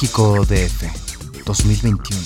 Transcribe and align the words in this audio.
México 0.00 0.46
DF 0.46 1.44
2021 1.44 2.20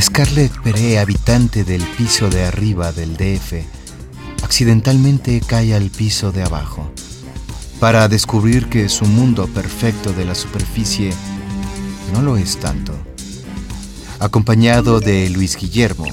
Scarlett 0.00 0.60
Pere, 0.60 0.98
habitante 0.98 1.62
del 1.62 1.80
piso 1.96 2.28
de 2.30 2.46
arriba 2.46 2.90
del 2.90 3.16
DF, 3.16 3.62
accidentalmente 4.42 5.40
cae 5.40 5.72
al 5.76 5.88
piso 5.90 6.32
de 6.32 6.42
abajo 6.42 6.90
para 7.78 8.08
descubrir 8.08 8.68
que 8.68 8.88
su 8.88 9.04
mundo 9.04 9.46
perfecto 9.46 10.12
de 10.12 10.24
la 10.24 10.34
superficie 10.34 11.12
no 12.12 12.22
lo 12.22 12.36
es 12.36 12.56
tanto. 12.56 12.92
Acompañado 14.18 14.98
de 14.98 15.30
Luis 15.30 15.56
Guillermo, 15.56 16.06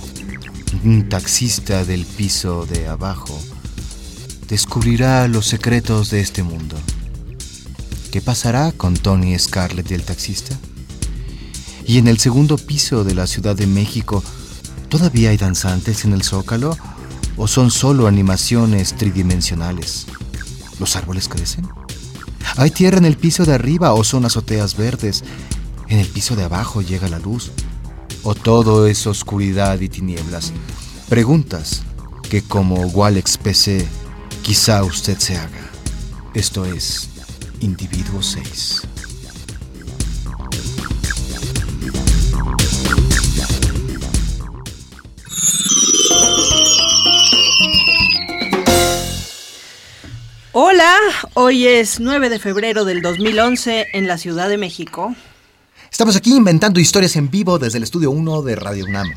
un 0.83 1.09
taxista 1.09 1.83
del 1.85 2.05
piso 2.05 2.67
de 2.67 2.87
abajo, 2.87 3.35
descubrirá 4.47 5.27
los 5.27 5.47
secretos 5.47 6.11
de 6.11 6.19
este 6.19 6.43
mundo. 6.43 6.77
¿Qué 8.15 8.21
pasará 8.21 8.71
con 8.71 8.93
Tony 8.93 9.37
Scarlett 9.37 9.91
y 9.91 9.93
el 9.93 10.03
taxista? 10.03 10.57
Y 11.85 11.97
en 11.97 12.07
el 12.07 12.17
segundo 12.17 12.55
piso 12.55 13.03
de 13.03 13.13
la 13.13 13.27
Ciudad 13.27 13.57
de 13.57 13.67
México, 13.67 14.23
¿todavía 14.87 15.31
hay 15.31 15.35
danzantes 15.35 16.05
en 16.05 16.13
el 16.13 16.23
zócalo 16.23 16.77
o 17.35 17.49
son 17.49 17.71
solo 17.71 18.07
animaciones 18.07 18.95
tridimensionales? 18.95 20.05
¿Los 20.79 20.95
árboles 20.95 21.27
crecen? 21.27 21.67
¿Hay 22.55 22.71
tierra 22.71 22.99
en 22.99 23.03
el 23.03 23.17
piso 23.17 23.43
de 23.43 23.53
arriba 23.53 23.91
o 23.93 24.05
son 24.05 24.23
azoteas 24.23 24.77
verdes? 24.77 25.25
¿En 25.89 25.99
el 25.99 26.07
piso 26.07 26.37
de 26.37 26.45
abajo 26.45 26.81
llega 26.81 27.09
la 27.09 27.19
luz? 27.19 27.51
¿O 28.23 28.33
todo 28.33 28.87
es 28.87 29.05
oscuridad 29.07 29.81
y 29.81 29.89
tinieblas? 29.89 30.53
Preguntas 31.09 31.83
que 32.29 32.41
como 32.41 32.77
Walex 32.77 33.37
PC 33.37 33.85
quizá 34.41 34.85
usted 34.85 35.19
se 35.19 35.35
haga. 35.35 35.69
Esto 36.33 36.63
es 36.63 37.09
Individuo 37.65 38.21
6. 38.21 38.83
Hola, 50.51 50.95
hoy 51.33 51.65
es 51.65 51.99
9 51.99 52.29
de 52.29 52.37
febrero 52.37 52.85
del 52.85 53.01
2011 53.01 53.87
en 53.93 54.07
la 54.07 54.19
Ciudad 54.19 54.47
de 54.47 54.59
México. 54.59 55.15
Estamos 55.91 56.15
aquí 56.15 56.35
inventando 56.35 56.79
historias 56.79 57.15
en 57.15 57.31
vivo 57.31 57.57
desde 57.57 57.79
el 57.79 57.83
estudio 57.83 58.11
1 58.11 58.43
de 58.43 58.55
Radio 58.57 58.85
UNAM. 58.85 59.11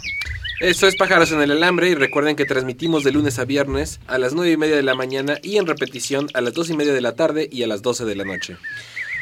Esto 0.61 0.89
es 0.89 0.97
Pájaros 0.97 1.31
en 1.31 1.41
el 1.41 1.53
Alambre 1.53 1.89
y 1.89 1.95
recuerden 1.95 2.35
que 2.35 2.45
transmitimos 2.45 3.05
de 3.05 3.13
lunes 3.13 3.39
a 3.39 3.45
viernes 3.45 4.01
a 4.09 4.19
las 4.19 4.35
9 4.35 4.51
y 4.51 4.57
media 4.57 4.75
de 4.75 4.83
la 4.83 4.97
mañana 4.97 5.39
y 5.41 5.57
en 5.57 5.69
repetición 5.69 6.27
a 6.35 6.41
las 6.41 6.53
2 6.53 6.71
y 6.71 6.77
media 6.77 6.93
de 6.93 7.01
la 7.01 7.15
tarde 7.15 7.49
y 7.53 7.63
a 7.63 7.69
las 7.69 7.81
12 7.81 8.05
de 8.05 8.17
la 8.17 8.25
noche. 8.25 8.57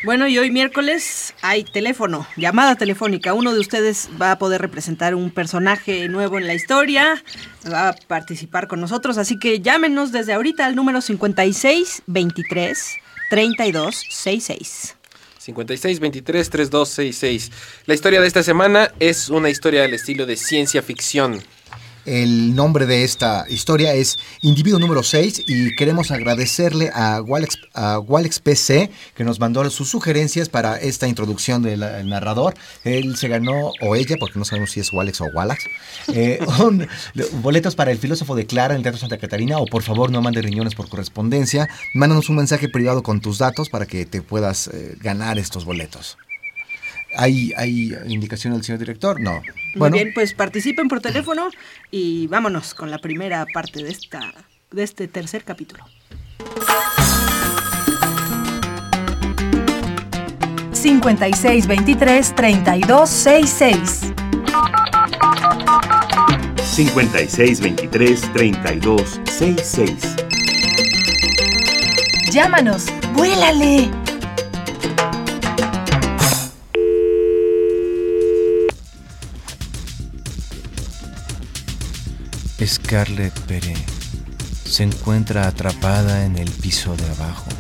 Bueno, 0.03 0.27
y 0.29 0.39
hoy 0.39 0.51
miércoles 0.51 1.35
hay 1.43 1.65
teléfono, 1.65 2.27
llamada 2.39 2.77
telefónica. 2.77 3.35
Uno 3.35 3.53
de 3.53 3.61
ustedes 3.61 4.09
va 4.21 4.33
a 4.33 4.39
poder 4.39 4.63
representar 4.63 5.15
un 5.15 5.31
personaje 5.31 6.09
nuevo 6.09 6.39
en 6.39 6.47
la 6.47 6.55
historia, 6.55 7.23
va 7.71 7.91
a 7.91 7.93
participar 7.93 8.67
con 8.67 8.81
nosotros, 8.81 9.19
así 9.19 9.39
que 9.39 9.61
llámenos 9.61 10.13
desde 10.13 10.33
ahorita 10.33 10.65
al 10.65 10.75
número 10.75 11.03
56 11.03 12.03
23 12.07 12.97
32 13.29 13.95
66. 14.09 14.96
56 15.47 16.01
23 16.01 16.51
3266. 16.51 17.53
La 17.87 17.95
historia 17.95 18.21
de 18.21 18.27
esta 18.27 18.43
semana 18.43 18.93
es 18.99 19.29
una 19.29 19.49
historia 19.49 19.83
del 19.83 19.95
estilo 19.95 20.27
de 20.27 20.37
ciencia 20.37 20.83
ficción. 20.83 21.41
El 22.06 22.55
nombre 22.55 22.87
de 22.87 23.03
esta 23.03 23.47
historia 23.49 23.93
es 23.94 24.17
Individuo 24.41 24.78
número 24.78 25.03
6 25.03 25.43
y 25.49 25.75
queremos 25.75 26.12
agradecerle 26.12 26.93
a 26.94 27.21
Walex, 27.21 27.59
a 27.75 27.99
Walex 27.99 28.39
PC 28.39 28.91
que 29.17 29.25
nos 29.25 29.41
mandó 29.41 29.69
sus 29.71 29.89
sugerencias 29.89 30.49
para 30.49 30.77
esta 30.77 31.09
introducción 31.09 31.62
del 31.62 31.83
el 31.83 32.09
narrador. 32.09 32.55
Él 32.84 33.16
se 33.16 33.27
ganó, 33.27 33.72
o 33.81 33.97
ella, 33.97 34.16
porque 34.21 34.39
no 34.39 34.45
sabemos 34.45 34.71
si 34.71 34.78
es 34.78 34.93
Walex 34.93 35.21
o 35.21 35.25
Walax, 35.34 35.65
eh, 36.15 36.39
boletos 37.43 37.75
para 37.75 37.91
el 37.91 37.99
filósofo 37.99 38.37
de 38.37 38.47
Clara 38.47 38.75
en 38.75 38.78
el 38.78 38.83
Teatro 38.84 39.00
Santa 39.00 39.19
Catarina 39.19 39.59
o 39.59 39.66
por 39.66 39.83
favor 39.83 40.12
no 40.12 40.22
mande 40.22 40.43
riñones 40.43 40.77
por 40.77 40.89
correspondencia. 40.89 41.69
Mándanos 41.93 42.28
un 42.28 42.37
mensaje 42.37 42.69
privado 42.69 43.03
con 43.03 43.21
tus 43.21 43.39
datos 43.39 43.69
para 43.69 43.87
que 43.87 44.06
te 44.06 44.22
puedas 44.22 44.69
eh, 44.69 44.97
ganar 45.00 45.41
estos 45.41 45.65
boletos. 45.65 46.16
¿Hay, 47.16 47.53
¿Hay 47.56 47.97
indicación 48.06 48.53
del 48.53 48.62
señor 48.62 48.78
director? 48.78 49.21
No. 49.21 49.43
Muy 49.75 49.91
bien, 49.91 50.12
pues 50.15 50.34
participen 50.34 50.88
por 50.88 51.00
teléfono 51.00 51.49
y 51.91 52.27
vámonos 52.27 52.75
con 52.75 52.91
la 52.91 52.99
primera 52.99 53.47
parte 53.53 53.82
de 53.82 53.91
esta 53.91 54.32
de 54.71 54.82
este 54.82 55.09
tercer 55.09 55.44
capítulo. 55.44 55.84
56 60.72 61.66
23 61.66 62.34
32 62.34 63.10
66. 63.10 64.12
56 66.60 67.60
23 67.60 68.33
32 68.33 69.21
66. 69.25 70.16
Llámanos, 72.31 72.87
vuélale. 73.15 74.06
Scarlett 82.65 83.39
Pere 83.41 83.75
se 84.65 84.83
encuentra 84.83 85.47
atrapada 85.47 86.25
en 86.25 86.39
el 86.39 86.50
piso 86.50 86.97
de 86.97 87.05
abajo, 87.11 87.50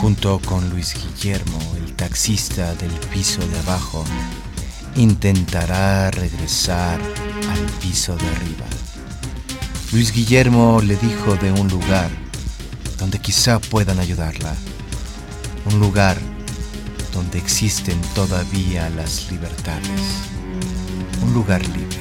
junto 0.00 0.40
con 0.40 0.68
Luis 0.70 0.94
Guillermo, 0.94 1.60
el 1.76 1.94
taxista 1.94 2.74
del 2.74 2.90
piso 3.12 3.46
de 3.46 3.58
abajo. 3.60 4.04
Intentará 4.96 6.10
regresar 6.10 7.00
al 7.00 7.60
piso 7.80 8.16
de 8.16 8.26
arriba. 8.26 8.66
Luis 9.92 10.12
Guillermo 10.12 10.80
le 10.82 10.96
dijo 10.96 11.36
de 11.36 11.52
un 11.52 11.68
lugar 11.68 12.10
donde 12.98 13.20
quizá 13.20 13.60
puedan 13.60 14.00
ayudarla. 14.00 14.54
Un 15.66 15.78
lugar 15.78 16.18
donde 17.12 17.38
existen 17.38 18.00
todavía 18.14 18.90
las 18.90 19.30
libertades. 19.30 20.00
Un 21.22 21.32
lugar 21.32 21.62
libre. 21.68 21.93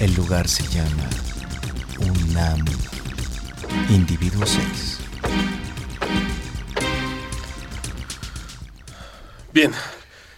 El 0.00 0.14
lugar 0.14 0.46
se 0.46 0.62
llama 0.68 1.10
UNAM. 1.98 2.64
Individuo 3.88 4.46
6. 4.46 4.98
Bien, 9.52 9.72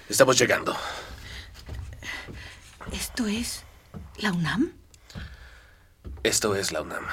estamos 0.09 0.38
llegando. 0.38 0.75
¿Esto 2.91 3.27
es 3.27 3.65
la 4.16 4.33
UNAM? 4.33 4.72
Esto 6.22 6.56
es 6.56 6.72
la 6.72 6.80
UNAM. 6.80 7.04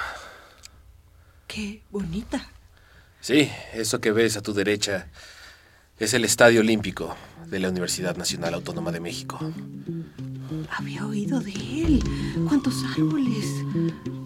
Qué 1.47 1.81
bonita. 1.91 2.49
Sí, 3.19 3.51
eso 3.73 3.99
que 3.99 4.13
ves 4.13 4.37
a 4.37 4.41
tu 4.41 4.53
derecha 4.53 5.09
es 5.99 6.13
el 6.13 6.23
Estadio 6.23 6.61
Olímpico 6.61 7.17
de 7.47 7.59
la 7.59 7.67
Universidad 7.67 8.15
Nacional 8.15 8.53
Autónoma 8.53 8.93
de 8.93 9.01
México. 9.01 9.37
Había 10.77 11.05
oído 11.05 11.39
de 11.39 11.51
él. 11.51 12.03
¿Cuántos 12.47 12.83
árboles? 12.95 13.45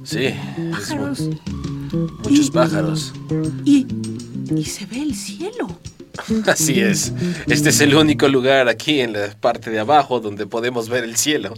Sí, 0.03 0.25
es 0.25 0.35
Pájaros. 0.71 1.19
muchos 2.23 2.47
Y- 2.47 2.51
pájaros. 2.51 3.13
Y, 3.65 3.87
y 4.55 4.63
se 4.65 4.85
ve 4.85 5.01
el 5.01 5.15
cielo. 5.15 5.77
Así 6.45 6.79
es. 6.79 7.13
Este 7.47 7.69
es 7.69 7.79
el 7.81 7.95
único 7.95 8.27
lugar 8.27 8.67
aquí 8.67 8.99
en 8.99 9.13
la 9.13 9.29
parte 9.39 9.69
de 9.71 9.79
abajo 9.79 10.19
donde 10.19 10.45
podemos 10.45 10.89
ver 10.89 11.03
el 11.05 11.15
cielo. 11.15 11.53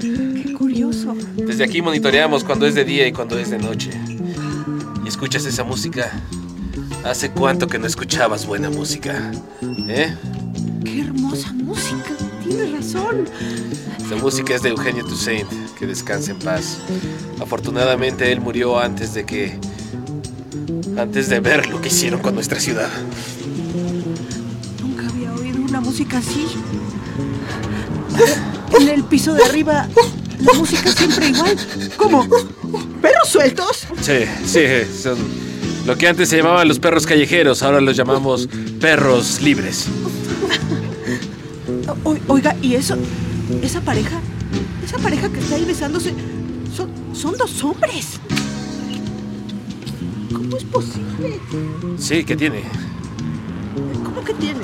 Qué 0.00 0.54
curioso. 0.58 1.14
Desde 1.36 1.64
aquí 1.64 1.82
monitoreamos 1.82 2.44
cuando 2.44 2.66
es 2.66 2.74
de 2.74 2.84
día 2.84 3.06
y 3.06 3.12
cuando 3.12 3.38
es 3.38 3.50
de 3.50 3.58
noche. 3.58 3.90
Y 5.04 5.08
escuchas 5.08 5.44
esa 5.44 5.64
música. 5.64 6.10
¿Hace 7.04 7.30
cuánto 7.30 7.66
que 7.66 7.78
no 7.78 7.86
escuchabas 7.86 8.46
buena 8.46 8.70
música? 8.70 9.30
¿Eh? 9.88 10.14
Qué 10.84 11.00
hermosa 11.02 11.52
música. 11.52 12.10
Tienes 12.54 12.72
razón. 12.72 13.24
La 14.08 14.16
música 14.16 14.54
es 14.54 14.62
de 14.62 14.68
Eugenio 14.68 15.04
Toussaint, 15.04 15.48
que 15.76 15.86
descanse 15.86 16.30
en 16.30 16.38
paz. 16.38 16.78
Afortunadamente 17.40 18.30
él 18.30 18.40
murió 18.40 18.78
antes 18.78 19.12
de 19.12 19.26
que 19.26 19.58
antes 20.96 21.28
de 21.28 21.40
ver 21.40 21.66
lo 21.66 21.80
que 21.80 21.88
hicieron 21.88 22.20
con 22.20 22.34
nuestra 22.34 22.60
ciudad. 22.60 22.88
Nunca 24.80 25.08
había 25.08 25.32
oído 25.32 25.62
una 25.62 25.80
música 25.80 26.18
así. 26.18 26.46
En 28.78 28.88
el 28.88 29.02
piso 29.02 29.34
de 29.34 29.42
arriba, 29.42 29.88
la 30.38 30.52
música 30.52 30.92
siempre 30.92 31.30
igual. 31.30 31.56
¿Cómo? 31.96 32.28
¿Perros 33.02 33.28
sueltos? 33.28 33.86
Sí, 34.00 34.24
sí, 34.46 34.64
son 35.02 35.18
lo 35.86 35.98
que 35.98 36.06
antes 36.06 36.28
se 36.28 36.36
llamaban 36.36 36.68
los 36.68 36.78
perros 36.78 37.04
callejeros, 37.04 37.62
ahora 37.62 37.80
los 37.80 37.96
llamamos 37.96 38.48
perros 38.80 39.42
libres. 39.42 39.86
O- 42.04 42.16
oiga, 42.28 42.54
¿y 42.62 42.74
eso? 42.74 42.96
¿Esa 43.62 43.80
pareja? 43.80 44.20
¿Esa 44.84 44.98
pareja 44.98 45.28
que 45.30 45.40
está 45.40 45.54
ahí 45.56 45.64
besándose? 45.64 46.14
Son, 46.74 46.88
son 47.14 47.36
dos 47.36 47.62
hombres. 47.64 48.20
¿Cómo 50.32 50.56
es 50.56 50.64
posible? 50.64 51.40
Sí, 51.98 52.24
¿qué 52.24 52.36
tiene? 52.36 52.62
¿Cómo 54.04 54.22
que 54.24 54.34
tiene? 54.34 54.60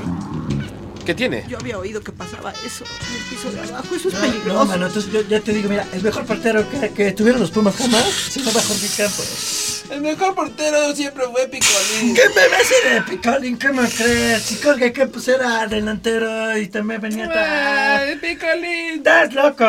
¿Qué 1.05 1.15
tiene? 1.15 1.45
Yo 1.49 1.59
había 1.59 1.79
oído 1.79 2.01
que 2.03 2.13
pasaba 2.13 2.53
eso 2.65 2.85
en 2.85 3.17
el 3.17 3.23
piso 3.31 3.51
de 3.51 3.61
abajo. 3.69 3.95
Eso 3.95 4.09
es 4.09 4.15
No, 4.15 4.21
peligroso. 4.21 4.59
no, 4.59 4.65
mano, 4.67 4.87
entonces 4.87 5.13
yo 5.13 5.23
ya 5.23 5.41
te 5.41 5.53
digo, 5.53 5.69
mira, 5.69 5.87
el 5.93 6.03
mejor 6.03 6.25
portero 6.27 6.65
que, 6.71 6.91
que 6.91 7.13
tuvieron 7.13 7.41
los 7.41 7.51
Pumas 7.51 7.75
jamás 7.77 8.05
se 8.05 8.41
llama 8.41 8.61
Jorge 8.61 8.89
Campos. 8.97 9.70
El 9.91 10.01
mejor 10.03 10.35
portero 10.37 10.95
siempre 10.95 11.25
fue 11.33 11.49
Picolín. 11.49 12.15
¿Qué 12.15 12.23
me 12.29 12.49
ves 12.49 12.71
de 12.85 13.03
Picolín? 13.03 13.59
¿Qué 13.59 13.73
me 13.73 13.89
crees? 13.89 14.43
Si 14.43 14.57
Jorge 14.63 14.93
Campos 14.93 15.27
era 15.27 15.67
delantero 15.67 16.57
y 16.57 16.69
también 16.69 17.01
venía 17.01 17.25
atrás. 17.27 18.03
Picolín! 18.21 18.99
¡Estás 18.99 19.35
loco! 19.35 19.65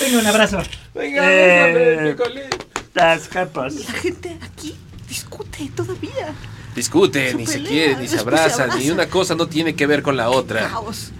Venga, 0.00 0.18
un 0.20 0.26
abrazo. 0.26 0.58
Venga, 0.94 1.22
Eh, 1.26 2.14
Picolín. 2.16 2.42
Estás 2.76 3.28
Campos. 3.28 3.74
La 3.76 3.92
gente 3.94 4.36
aquí 4.42 4.76
discute 5.08 5.70
todavía. 5.74 6.34
Discuten, 6.76 7.32
Su 7.32 7.38
ni 7.38 7.46
se 7.46 7.52
pelea, 7.54 7.68
quieren, 7.70 8.00
ni 8.00 8.08
se 8.08 8.16
después 8.16 8.40
se 8.40 8.44
abrazan, 8.52 8.78
ni 8.78 8.90
una 8.90 9.06
cosa 9.08 9.34
no 9.34 9.46
tiene 9.46 9.74
que 9.74 9.86
ver 9.86 10.02
con 10.02 10.16
la 10.16 10.28
otra. 10.28 10.68
Caos. 10.68 11.12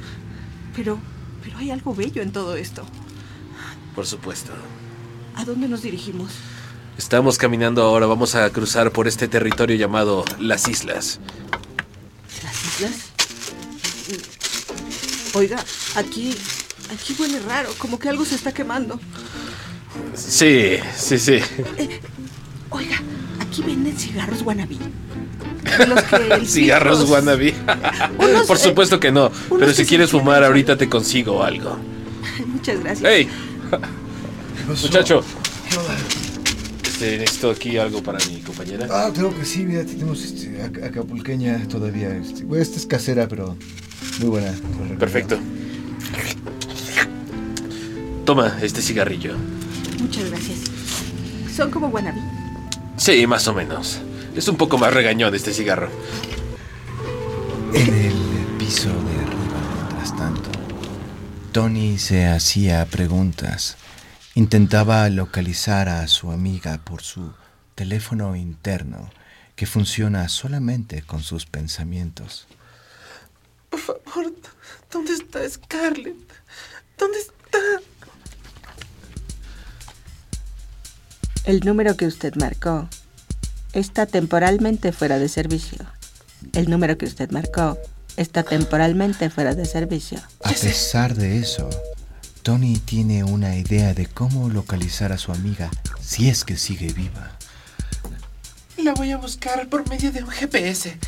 Pero, 0.76 0.98
pero 1.42 1.56
hay 1.58 1.70
algo 1.70 1.94
bello 1.94 2.20
en 2.20 2.32
todo 2.32 2.56
esto. 2.56 2.84
Por 3.94 4.04
supuesto. 4.06 4.52
¿A 5.36 5.44
dónde 5.44 5.68
nos 5.68 5.82
dirigimos? 5.82 6.32
Estamos 6.98 7.38
caminando 7.38 7.82
ahora, 7.82 8.06
vamos 8.06 8.34
a 8.34 8.48
cruzar 8.50 8.90
por 8.92 9.08
este 9.08 9.26
territorio 9.28 9.76
llamado 9.76 10.24
Las 10.38 10.68
Islas. 10.68 11.18
¿Las 12.42 12.64
islas? 12.64 12.92
Oiga, 15.34 15.56
aquí, 15.96 16.34
aquí 16.92 17.16
huele 17.18 17.40
raro, 17.40 17.70
como 17.78 17.98
que 17.98 18.08
algo 18.08 18.24
se 18.24 18.36
está 18.36 18.52
quemando. 18.52 19.00
Sí, 20.14 20.76
sí, 20.96 21.18
sí. 21.18 21.38
Oiga, 22.70 23.02
aquí 23.40 23.62
venden 23.62 23.96
cigarros 23.98 24.38
el 26.30 26.46
Cigarros 26.46 27.00
filtros- 27.00 27.10
wannabe. 27.10 27.54
Unos, 28.18 28.46
Por 28.46 28.56
eh, 28.56 28.60
supuesto 28.60 29.00
que 29.00 29.10
no. 29.10 29.32
Pero 29.58 29.72
si 29.72 29.84
quieres 29.84 30.10
fumar, 30.10 30.44
ahorita 30.44 30.76
te 30.76 30.88
consigo 30.88 31.42
algo. 31.42 31.76
Muchas 32.46 32.78
gracias. 32.80 33.10
¡Ey! 33.10 33.28
Muchacho. 34.68 35.24
Este, 36.94 37.18
necesito 37.18 37.50
aquí 37.50 37.76
algo 37.76 38.00
para 38.04 38.24
mi 38.26 38.36
compañera. 38.40 38.86
Ah, 38.88 39.10
creo 39.12 39.36
que 39.36 39.44
sí, 39.44 39.64
mira, 39.64 39.84
tenemos 39.84 40.22
este, 40.22 40.62
ac- 40.62 40.84
acapulqueña 40.84 41.66
todavía. 41.66 42.14
Este, 42.16 42.44
bueno, 42.44 42.62
esta 42.62 42.76
es 42.78 42.86
casera, 42.86 43.26
pero 43.26 43.56
muy 44.20 44.28
buena. 44.28 44.54
Perfecto. 44.96 45.36
Toma 48.24 48.58
este 48.62 48.80
cigarrillo. 48.80 49.34
Muchas 50.00 50.30
gracias. 50.30 50.58
Son 51.54 51.68
como 51.72 51.88
wannabe. 51.88 52.20
Sí, 52.96 53.26
más 53.26 53.48
o 53.48 53.54
menos. 53.54 53.98
Es 54.36 54.46
un 54.46 54.56
poco 54.56 54.78
más 54.78 54.94
regañón 54.94 55.34
este 55.34 55.52
cigarro. 55.52 55.88
En 57.72 57.88
el 57.92 58.14
piso 58.56 58.88
de 58.88 58.94
arriba, 58.94 59.82
mientras 59.88 60.16
tanto, 60.16 60.48
Tony 61.50 61.98
se 61.98 62.26
hacía 62.26 62.84
preguntas. 62.86 63.76
Intentaba 64.36 65.08
localizar 65.10 65.88
a 65.88 66.08
su 66.08 66.32
amiga 66.32 66.78
por 66.84 67.02
su 67.02 67.32
teléfono 67.76 68.34
interno, 68.34 69.10
que 69.54 69.64
funciona 69.64 70.28
solamente 70.28 71.02
con 71.02 71.22
sus 71.22 71.46
pensamientos. 71.46 72.48
Por 73.70 73.78
favor, 73.78 74.34
¿dónde 74.90 75.12
está 75.12 75.48
Scarlett? 75.48 76.16
¿Dónde 76.98 77.18
está? 77.18 77.58
El 81.44 81.60
número 81.60 81.96
que 81.96 82.06
usted 82.06 82.34
marcó 82.34 82.88
está 83.72 84.06
temporalmente 84.06 84.90
fuera 84.90 85.20
de 85.20 85.28
servicio. 85.28 85.86
El 86.54 86.68
número 86.68 86.98
que 86.98 87.06
usted 87.06 87.30
marcó 87.30 87.78
está 88.16 88.42
temporalmente 88.42 89.30
fuera 89.30 89.54
de 89.54 89.64
servicio. 89.64 90.20
A 90.42 90.50
pesar 90.50 91.14
de 91.14 91.38
eso, 91.38 91.70
Tony 92.44 92.76
tiene 92.76 93.24
una 93.24 93.56
idea 93.56 93.94
de 93.94 94.04
cómo 94.04 94.50
localizar 94.50 95.12
a 95.12 95.18
su 95.18 95.32
amiga 95.32 95.70
si 96.02 96.28
es 96.28 96.44
que 96.44 96.58
sigue 96.58 96.92
viva. 96.92 97.38
La 98.76 98.92
voy 98.92 99.12
a 99.12 99.16
buscar 99.16 99.66
por 99.70 99.88
medio 99.88 100.12
de 100.12 100.22
un 100.22 100.28
GPS. 100.28 100.98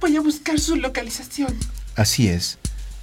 Voy 0.00 0.16
a 0.16 0.22
buscar 0.22 0.58
su 0.58 0.76
localización. 0.76 1.54
Así 1.94 2.28
es, 2.28 2.56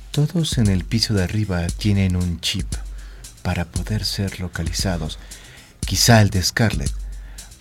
todos 0.10 0.58
en 0.58 0.66
el 0.66 0.84
piso 0.84 1.14
de 1.14 1.24
arriba 1.24 1.68
tienen 1.68 2.16
un 2.16 2.42
chip 2.42 2.66
para 3.44 3.66
poder 3.66 4.04
ser 4.04 4.40
localizados. 4.40 5.20
Quizá 5.82 6.24
el 6.24 6.32
de 6.32 6.42
Scarlett 6.42 6.92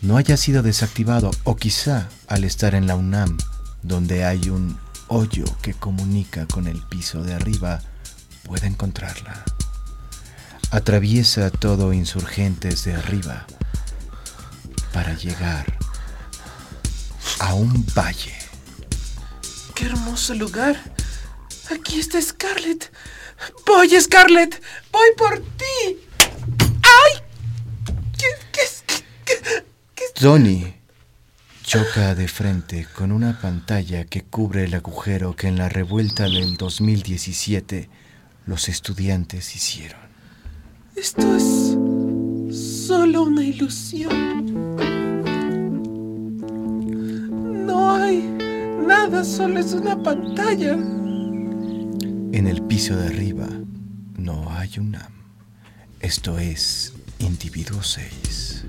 no 0.00 0.16
haya 0.16 0.38
sido 0.38 0.62
desactivado 0.62 1.32
o 1.44 1.54
quizá 1.54 2.08
al 2.28 2.44
estar 2.44 2.75
en 2.75 2.86
la 2.86 2.96
UNAM, 2.96 3.36
donde 3.82 4.25
hay 4.25 4.48
un 4.48 4.80
hoyo 5.08 5.44
que 5.60 5.75
comunica 5.75 6.46
con 6.46 6.66
el 6.66 6.80
piso 6.88 7.22
de 7.22 7.34
arriba, 7.34 7.82
pueda 8.49 8.67
encontrarla. 8.67 9.45
Atraviesa 10.71 11.50
todo 11.50 11.93
insurgentes 11.93 12.83
de 12.85 12.95
arriba 12.95 13.47
para 14.93 15.15
llegar 15.15 15.79
a 17.41 17.55
un 17.55 17.85
valle. 17.97 18.35
¡Qué 19.75 19.85
hermoso 19.87 20.35
lugar! 20.35 20.77
Aquí 21.71 22.00
está 22.00 22.21
Scarlett. 22.21 22.90
Voy, 23.67 23.90
Scarlett. 24.00 24.61
Voy 24.90 25.09
por 25.17 25.38
ti. 25.38 25.99
¡Ay! 26.83 27.23
¿Qué, 28.19 28.26
qué, 28.52 28.61
es- 28.62 28.85
qué- 29.26 29.64
qué- 29.95 30.05
Tony 30.14 30.75
choca 31.62 32.14
de 32.14 32.28
frente 32.28 32.87
con 32.95 33.12
una 33.12 33.38
pantalla 33.40 34.05
que 34.07 34.23
cubre 34.23 34.64
el 34.64 34.73
agujero 34.75 35.37
que 35.37 35.49
en 35.49 35.59
la 35.59 35.69
revuelta 35.69 36.25
del 36.25 36.57
2017 36.57 37.90
los 38.49 38.69
estudiantes 38.71 39.55
hicieron. 39.55 40.00
Esto 40.97 41.37
es 41.37 41.76
solo 42.87 43.25
una 43.25 43.45
ilusión. 43.45 44.75
No 47.67 47.93
hay 47.93 48.23
nada, 48.87 49.23
solo 49.23 49.61
es 49.61 49.75
una 49.75 50.02
pantalla. 50.02 50.73
En 52.33 52.47
el 52.47 52.62
piso 52.62 52.97
de 52.97 53.09
arriba 53.09 53.47
no 54.17 54.50
hay 54.50 54.78
UNAM. 54.78 55.12
Esto 56.00 56.38
es 56.38 56.95
Individuo 57.19 57.83
6. 57.83 58.64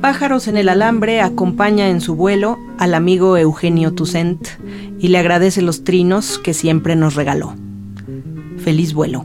Pájaros 0.00 0.48
en 0.48 0.56
el 0.56 0.68
alambre 0.68 1.20
acompaña 1.20 1.88
en 1.88 2.00
su 2.00 2.14
vuelo 2.14 2.58
al 2.78 2.94
amigo 2.94 3.36
Eugenio 3.36 3.94
Toussaint 3.94 4.46
y 4.98 5.08
le 5.08 5.18
agradece 5.18 5.60
los 5.60 5.84
trinos 5.84 6.38
que 6.38 6.54
siempre 6.54 6.96
nos 6.96 7.14
regaló. 7.14 7.54
Feliz 8.58 8.94
vuelo. 8.94 9.24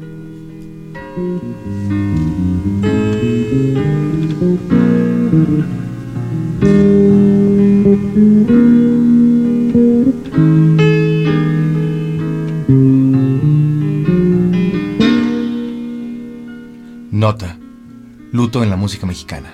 Luto 18.31 18.63
en 18.63 18.71
la 18.71 18.75
música 18.75 19.05
mexicana. 19.05 19.53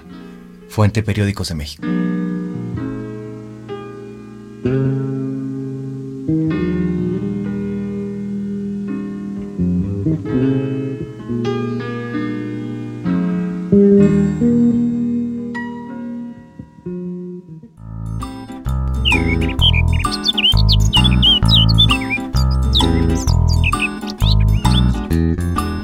Fuente 0.69 1.03
Periódicos 1.03 1.49
de 1.49 1.55
México. 1.55 1.85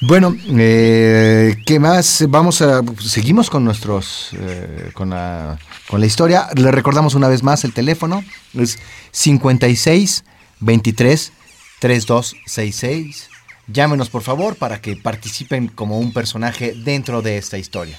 Bueno, 0.00 0.34
eh, 0.48 1.54
¿qué 1.66 1.78
más? 1.78 2.24
Vamos 2.28 2.62
a, 2.62 2.80
seguimos 3.04 3.50
con 3.50 3.62
nuestros, 3.62 4.30
eh, 4.40 4.90
con, 4.94 5.10
la, 5.10 5.58
con 5.86 6.00
la 6.00 6.06
historia. 6.06 6.48
Le 6.56 6.70
recordamos 6.72 7.14
una 7.14 7.28
vez 7.28 7.42
más 7.42 7.62
el 7.64 7.74
teléfono, 7.74 8.24
es 8.54 8.78
56 9.12 10.24
23 10.60 11.32
3266. 11.80 13.28
Llámenos 13.68 14.10
por 14.10 14.22
favor 14.22 14.56
para 14.56 14.80
que 14.80 14.96
participen 14.96 15.68
como 15.68 15.98
un 15.98 16.12
personaje 16.12 16.72
dentro 16.74 17.20
de 17.22 17.36
esta 17.36 17.58
historia. 17.58 17.98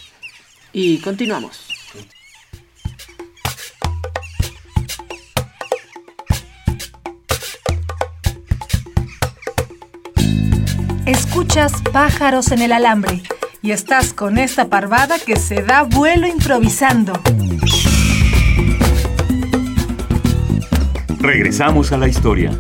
Y 0.72 1.00
continuamos. 1.00 1.68
Escuchas 11.06 11.72
pájaros 11.94 12.52
en 12.52 12.62
el 12.62 12.72
alambre 12.72 13.24
y 13.62 13.72
estás 13.72 14.14
con 14.14 14.38
esta 14.38 14.70
parvada 14.70 15.18
que 15.20 15.38
se 15.38 15.64
da 15.64 15.84
vuelo 15.84 16.28
improvisando. 16.28 17.14
Regresamos 21.20 21.92
a 21.92 21.98
la 21.98 22.08
historia. 22.08 22.52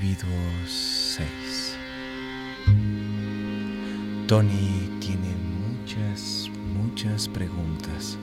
Individuo 0.00 0.30
6. 0.66 1.76
Tony 4.26 4.88
tiene 4.98 5.34
muchas, 5.68 6.50
muchas 6.74 7.28
preguntas. 7.28 8.16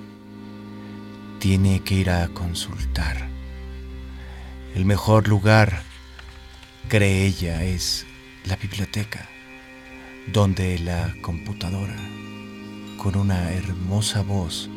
Tiene 1.40 1.82
que 1.82 1.94
ir 1.96 2.10
a 2.10 2.30
consultar. 2.30 3.30
El 4.74 4.86
mejor 4.86 5.28
lugar, 5.28 5.84
cree 6.90 7.28
ella, 7.28 7.64
es 7.64 8.08
la 8.46 8.56
biblioteca, 8.56 9.30
donde 10.34 10.80
la 10.80 11.14
computadora, 11.22 11.98
con 12.98 13.16
una 13.16 13.52
hermosa 13.52 14.24
voz, 14.24 14.68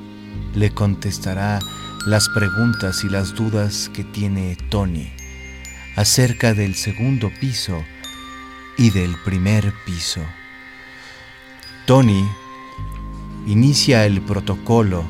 le 0.54 0.70
contestará 0.70 1.60
las 2.06 2.28
preguntas 2.28 3.04
y 3.04 3.08
las 3.08 3.34
dudas 3.34 3.90
que 3.94 4.04
tiene 4.04 4.56
Tony 4.68 5.19
acerca 5.96 6.54
del 6.54 6.74
segundo 6.74 7.30
piso 7.40 7.84
y 8.76 8.90
del 8.90 9.16
primer 9.24 9.72
piso. 9.84 10.24
Tony 11.86 12.28
inicia 13.46 14.06
el 14.06 14.20
protocolo 14.22 15.04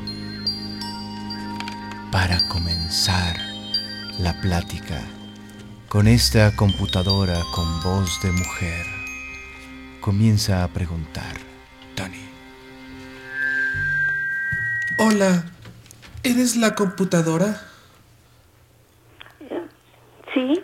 para 2.10 2.40
comenzar 2.48 3.36
la 4.18 4.40
plática 4.40 5.00
con 5.88 6.06
esta 6.08 6.54
computadora 6.56 7.40
con 7.52 7.82
voz 7.82 8.20
de 8.22 8.32
mujer. 8.32 8.86
Comienza 10.00 10.64
a 10.64 10.68
preguntar, 10.68 11.36
Tony. 11.94 12.24
Hola, 14.98 15.44
¿eres 16.22 16.56
la 16.56 16.74
computadora? 16.74 17.60
Sí. 20.34 20.62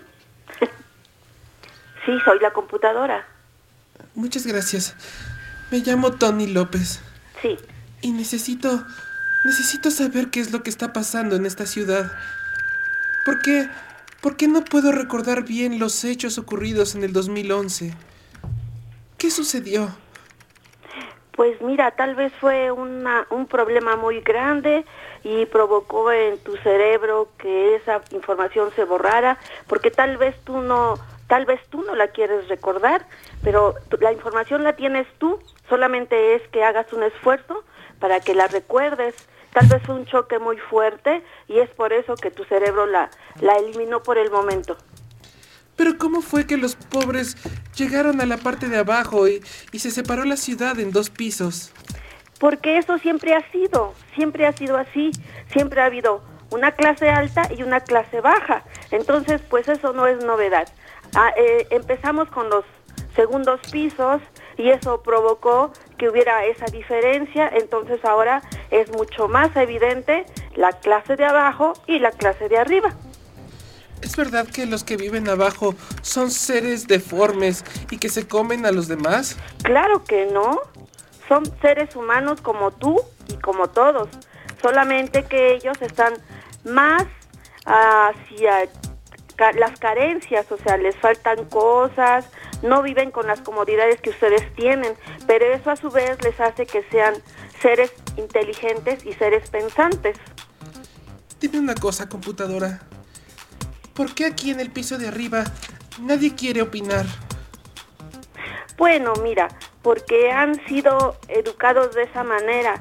Sí, 2.05 2.16
soy 2.27 2.41
la 2.41 2.51
computadora. 2.53 3.25
Muchas 4.15 4.47
gracias. 4.47 4.95
Me 5.71 5.79
llamo 5.79 6.13
Tony 6.13 6.49
López 6.49 7.01
Sí. 7.41 7.57
y 8.03 8.11
necesito 8.13 8.85
necesito 9.45 9.93
saber 9.93 10.31
qué 10.31 10.41
es 10.41 10.51
lo 10.51 10.65
que 10.65 10.71
está 10.71 10.93
pasando 10.93 11.37
en 11.37 11.47
esta 11.47 11.67
ciudad. 11.67 12.11
¿Por 13.25 13.41
qué? 13.43 13.69
¿Por 14.21 14.37
qué 14.37 14.49
no 14.49 14.65
puedo 14.65 14.91
recordar 14.91 15.45
bien 15.45 15.79
los 15.79 16.05
hechos 16.05 16.37
ocurridos 16.37 16.97
en 16.97 17.05
el 17.05 17.13
2011? 17.13 17.95
¿Qué 19.19 19.31
sucedió? 19.31 19.89
Pues 21.37 21.61
mira, 21.61 21.93
tal 21.93 22.17
vez 22.17 22.33
fue 22.41 22.73
una, 22.73 23.27
un 23.31 23.47
problema 23.47 23.95
muy 23.95 24.21
grande 24.21 24.85
y 25.23 25.47
provocó 25.47 26.11
en 26.11 26.39
tu 26.39 26.57
cerebro 26.57 27.29
que 27.39 27.77
esa 27.77 28.01
información 28.11 28.71
se 28.75 28.85
borrara, 28.85 29.39
porque 29.69 29.91
tal 29.91 30.17
vez 30.17 30.35
tú 30.45 30.59
no, 30.59 30.99
tal 31.27 31.47
vez 31.47 31.61
tú 31.71 31.83
no 31.83 31.95
la 31.95 32.09
quieres 32.09 32.49
recordar, 32.49 33.07
pero 33.43 33.75
la 34.01 34.13
información 34.13 34.65
la 34.65 34.75
tienes 34.77 35.07
tú, 35.19 35.41
solamente 35.69 36.35
es 36.35 36.43
que 36.49 36.65
hagas 36.65 36.93
un 36.93 37.03
esfuerzo 37.03 37.65
para 37.99 38.21
que 38.21 38.35
la 38.35 38.47
recuerdes. 38.47 39.15
Tal 39.53 39.67
vez 39.69 39.83
fue 39.85 39.95
un 39.95 40.07
choque 40.07 40.39
muy 40.39 40.59
fuerte 40.59 41.23
y 41.49 41.59
es 41.59 41.71
por 41.71 41.93
eso 41.93 42.15
que 42.15 42.31
tu 42.31 42.45
cerebro 42.45 42.87
la, 42.87 43.11
la 43.41 43.57
eliminó 43.57 44.03
por 44.03 44.19
el 44.19 44.31
momento. 44.31 44.77
Pero 45.77 45.99
¿cómo 45.99 46.23
fue 46.23 46.47
que 46.47 46.57
los 46.57 46.75
pobres 46.75 47.37
llegaron 47.75 48.21
a 48.21 48.27
la 48.27 48.39
parte 48.39 48.69
de 48.69 48.79
abajo 48.79 49.29
y, 49.29 49.43
y 49.73 49.79
se 49.79 49.91
separó 49.91 50.25
la 50.25 50.37
ciudad 50.37 50.79
en 50.79 50.91
dos 50.91 51.11
pisos? 51.11 51.73
Porque 52.39 52.79
eso 52.79 52.99
siempre 52.99 53.35
ha 53.35 53.51
sido, 53.51 53.95
siempre 54.15 54.47
ha 54.47 54.53
sido 54.53 54.77
así, 54.77 55.11
siempre 55.51 55.81
ha 55.81 55.87
habido 55.87 56.23
una 56.51 56.73
clase 56.73 57.09
alta 57.09 57.49
y 57.57 57.63
una 57.63 57.81
clase 57.81 58.21
baja. 58.21 58.63
Entonces, 58.91 59.41
pues 59.49 59.69
eso 59.69 59.93
no 59.93 60.07
es 60.07 60.23
novedad. 60.25 60.69
Ah, 61.19 61.33
eh, 61.35 61.67
empezamos 61.71 62.29
con 62.29 62.51
los 62.51 62.67
segundos 63.15 63.59
pisos 63.73 64.21
y 64.59 64.69
eso 64.69 65.03
provocó 65.03 65.73
que 65.97 66.11
hubiera 66.11 66.45
esa 66.45 66.67
diferencia, 66.67 67.49
entonces 67.49 68.05
ahora 68.05 68.43
es 68.71 68.93
mucho 68.93 69.27
más 69.27 69.57
evidente 69.57 70.27
la 70.55 70.73
clase 70.73 71.17
de 71.17 71.25
abajo 71.25 71.73
y 71.87 72.01
la 72.01 72.11
clase 72.11 72.51
de 72.51 72.59
arriba. 72.59 72.95
¿Es 74.03 74.15
verdad 74.15 74.47
que 74.47 74.67
los 74.67 74.85
que 74.85 74.99
viven 74.99 75.27
abajo 75.31 75.75
son 76.03 76.31
seres 76.31 76.87
deformes 76.87 77.65
y 77.91 77.97
que 77.97 78.11
se 78.11 78.29
comen 78.29 78.67
a 78.67 78.71
los 78.71 78.87
demás? 78.87 79.39
Claro 79.63 80.05
que 80.05 80.27
no. 80.27 80.61
Son 81.29 81.45
seres 81.63 81.97
humanos 81.97 82.43
como 82.43 82.73
tú 82.73 83.01
y 83.29 83.39
como 83.39 83.69
todos. 83.69 84.11
Solamente 84.61 85.25
que 85.25 85.55
ellos 85.55 85.81
están 85.81 86.13
más 86.65 87.05
hacia 87.65 88.69
las 89.55 89.79
carencias, 89.79 90.51
o 90.51 90.57
sea, 90.59 90.77
les 90.77 90.97
faltan 90.97 91.45
cosas, 91.47 92.29
no 92.63 92.83
viven 92.83 93.11
con 93.11 93.27
las 93.27 93.41
comodidades 93.41 94.01
que 94.01 94.11
ustedes 94.11 94.53
tienen, 94.55 94.95
pero 95.27 95.47
eso 95.47 95.71
a 95.71 95.77
su 95.77 95.91
vez 95.91 96.23
les 96.23 96.39
hace 96.41 96.67
que 96.67 96.83
sean 96.91 97.15
seres 97.61 97.93
inteligentes 98.17 99.05
y 99.05 99.13
seres 99.13 99.49
pensantes. 99.51 100.17
Dime 101.41 101.59
una 101.59 101.75
cosa, 101.75 102.09
computadora. 102.09 102.81
¿Por 103.95 104.15
qué 104.15 104.27
aquí 104.27 104.51
en 104.51 104.61
el 104.61 104.71
piso 104.71 104.99
de 104.99 105.09
arriba 105.09 105.45
nadie 106.01 106.35
quiere 106.35 106.63
opinar? 106.63 107.07
Bueno, 108.77 109.15
mira, 109.23 109.49
porque 109.83 110.31
han 110.31 110.63
sido 110.67 111.17
educados 111.29 111.95
de 111.95 112.03
esa 112.03 112.23
manera. 112.25 112.81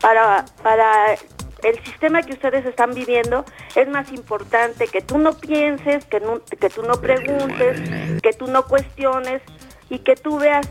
Para, 0.00 0.44
para 0.62 1.16
el 1.62 1.82
sistema 1.84 2.22
que 2.22 2.32
ustedes 2.34 2.64
están 2.66 2.94
viviendo 2.94 3.44
es 3.74 3.88
más 3.88 4.10
importante 4.12 4.88
que 4.88 5.00
tú 5.00 5.18
no 5.18 5.32
pienses, 5.34 6.04
que, 6.04 6.20
no- 6.20 6.40
que 6.44 6.68
tú 6.68 6.82
no 6.82 7.00
preguntes, 7.00 7.76
que 8.22 8.32
tú 8.32 8.46
no 8.46 8.66
cuestiones 8.66 9.42
y 9.88 10.00
que 10.00 10.16
tú 10.16 10.38
veas 10.38 10.66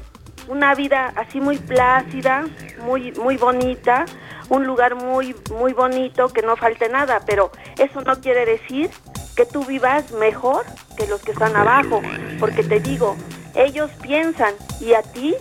una 0.47 0.75
vida 0.75 1.11
así 1.15 1.41
muy 1.41 1.57
plácida, 1.57 2.45
muy, 2.83 3.11
muy 3.13 3.35
bonita, 3.37 4.05
un 4.49 4.65
lugar 4.67 4.93
muy, 4.95 5.35
muy 5.51 5.73
bonito, 5.73 6.29
que 6.29 6.43
no 6.43 6.55
falte 6.55 6.87
nada, 6.87 7.21
pero 7.25 7.51
eso 7.79 8.01
no 8.01 8.21
quiere 8.21 8.45
decir 8.45 8.91
que 9.35 9.45
tú 9.45 9.65
vivas 9.65 10.11
mejor 10.11 10.65
que 10.97 11.07
los 11.07 11.21
que 11.21 11.31
están 11.31 11.55
abajo, 11.55 12.01
porque 12.39 12.63
te 12.63 12.79
digo, 12.79 13.17
ellos 13.55 13.89
piensan 14.01 14.53
y 14.79 14.93
a 14.93 15.01
ti 15.01 15.35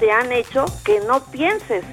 te 0.00 0.10
han 0.10 0.32
hecho 0.32 0.64
que 0.84 1.00
no 1.00 1.20
pienses. 1.26 1.84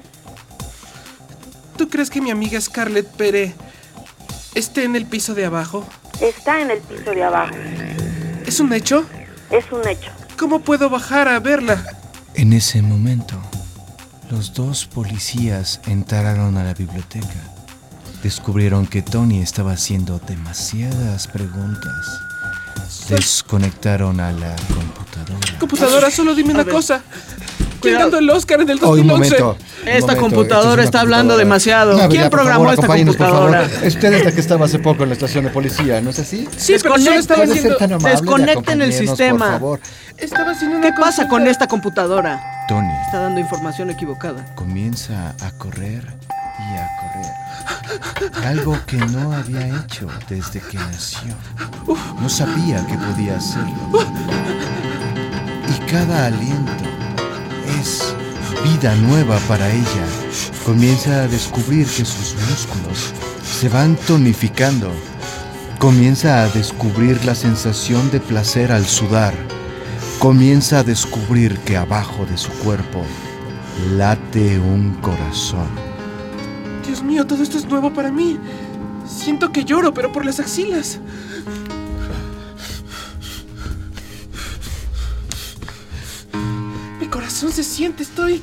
¿Tú 1.86 1.90
crees 1.90 2.10
que 2.10 2.20
mi 2.20 2.32
amiga 2.32 2.60
Scarlett 2.60 3.06
Pere 3.06 3.54
esté 4.56 4.82
en 4.82 4.96
el 4.96 5.06
piso 5.06 5.36
de 5.36 5.44
abajo? 5.44 5.88
Está 6.20 6.60
en 6.60 6.72
el 6.72 6.80
piso 6.80 7.12
de 7.12 7.22
abajo, 7.22 7.54
¿Es 8.44 8.58
un 8.58 8.72
hecho? 8.72 9.06
es 9.52 9.70
un 9.70 9.86
hecho. 9.86 10.10
¿Cómo 10.36 10.62
puedo 10.62 10.90
bajar 10.90 11.28
a 11.28 11.38
verla? 11.38 11.80
En 12.34 12.52
ese 12.52 12.82
momento, 12.82 13.40
los 14.32 14.52
dos 14.52 14.84
policías 14.86 15.80
entraron 15.86 16.58
a 16.58 16.64
la 16.64 16.74
biblioteca. 16.74 17.54
Descubrieron 18.20 18.88
que 18.88 19.02
Tony 19.02 19.38
estaba 19.38 19.70
haciendo 19.70 20.18
demasiadas 20.18 21.28
preguntas. 21.28 22.20
Desconectaron 23.08 24.18
a 24.18 24.32
la 24.32 24.56
computadora. 24.74 25.58
Computadora, 25.60 26.10
solo 26.10 26.34
dime 26.34 26.52
una 26.52 26.64
cosa. 26.64 27.04
¿Quién 27.86 27.94
Cuidado. 27.96 28.10
ganó 28.10 28.18
el 28.18 28.30
Oscar 28.30 28.60
en 28.60 28.70
el 28.70 28.78
Oh, 28.82 28.90
un 28.90 29.06
2011? 29.06 29.12
momento. 29.42 29.56
Esta 29.86 30.00
momento, 30.14 30.20
computadora 30.20 30.82
es 30.82 30.86
está 30.86 31.00
hablando 31.00 31.36
demasiado. 31.36 31.94
Una 31.96 32.08
¿Quién 32.08 32.22
por 32.22 32.30
programó 32.30 32.64
favor, 32.64 32.74
esta 32.74 32.86
computadora? 32.86 33.68
Usted 33.86 34.12
es 34.12 34.24
la 34.24 34.32
que 34.32 34.40
estaba 34.40 34.64
hace 34.66 34.78
poco 34.78 35.02
en 35.04 35.08
la 35.10 35.12
estación 35.14 35.44
de 35.44 35.50
policía, 35.50 36.00
¿no 36.00 36.10
es 36.10 36.18
así? 36.18 36.48
Sí, 36.56 36.74
pero 36.82 36.96
solo 36.98 37.10
Desconecte. 37.12 37.18
estaba 37.20 37.36
¿Puede 37.44 37.46
ser 37.48 37.58
haciendo... 37.58 37.76
tan 37.78 37.92
amable 37.92 38.08
de 38.08 38.20
Desconecten 38.20 38.82
el 38.82 38.92
sistema. 38.92 39.44
Por 39.46 39.52
favor. 39.52 39.80
Estaba 40.18 40.50
haciendo 40.52 40.78
una 40.78 40.86
¿Qué 40.86 40.92
pasa 41.00 41.28
con 41.28 41.46
esta 41.46 41.66
computadora? 41.68 42.40
Tony 42.68 42.88
Está 43.04 43.20
dando 43.20 43.40
información 43.40 43.90
equivocada. 43.90 44.44
comienza 44.56 45.34
a 45.42 45.50
correr 45.52 46.02
y 46.58 46.76
a 46.78 46.88
correr. 47.00 48.46
Algo 48.46 48.76
que 48.86 48.96
no 48.96 49.32
había 49.32 49.68
hecho 49.68 50.08
desde 50.28 50.60
que 50.60 50.78
nació. 50.78 51.34
No 52.20 52.28
sabía 52.28 52.84
que 52.86 52.94
podía 52.94 53.36
hacerlo. 53.36 53.74
Y 55.68 55.90
cada 55.90 56.26
aliento 56.26 56.84
vida 58.64 58.94
nueva 58.96 59.38
para 59.48 59.70
ella. 59.70 60.06
Comienza 60.64 61.22
a 61.22 61.28
descubrir 61.28 61.86
que 61.86 62.04
sus 62.04 62.34
músculos 62.48 63.12
se 63.44 63.68
van 63.68 63.96
tonificando. 63.96 64.90
Comienza 65.78 66.42
a 66.42 66.48
descubrir 66.48 67.24
la 67.24 67.34
sensación 67.34 68.10
de 68.10 68.20
placer 68.20 68.72
al 68.72 68.86
sudar. 68.86 69.34
Comienza 70.18 70.80
a 70.80 70.84
descubrir 70.84 71.58
que 71.60 71.76
abajo 71.76 72.26
de 72.26 72.36
su 72.36 72.50
cuerpo 72.52 73.04
late 73.96 74.58
un 74.58 74.94
corazón. 75.00 75.68
Dios 76.86 77.02
mío, 77.02 77.26
todo 77.26 77.42
esto 77.42 77.58
es 77.58 77.66
nuevo 77.66 77.92
para 77.92 78.10
mí. 78.10 78.38
Siento 79.06 79.52
que 79.52 79.64
lloro, 79.64 79.92
pero 79.92 80.12
por 80.12 80.24
las 80.24 80.40
axilas. 80.40 80.98
Corazón 87.36 87.52
se 87.52 87.64
siente, 87.64 88.02
estoy... 88.02 88.42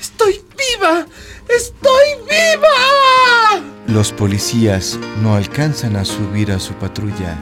¡Estoy 0.00 0.42
viva! 0.58 1.06
¡Estoy 1.48 2.08
viva! 2.22 3.62
Los 3.86 4.12
policías 4.12 4.98
no 5.22 5.36
alcanzan 5.36 5.94
a 5.94 6.04
subir 6.04 6.50
a 6.50 6.58
su 6.58 6.74
patrulla 6.74 7.38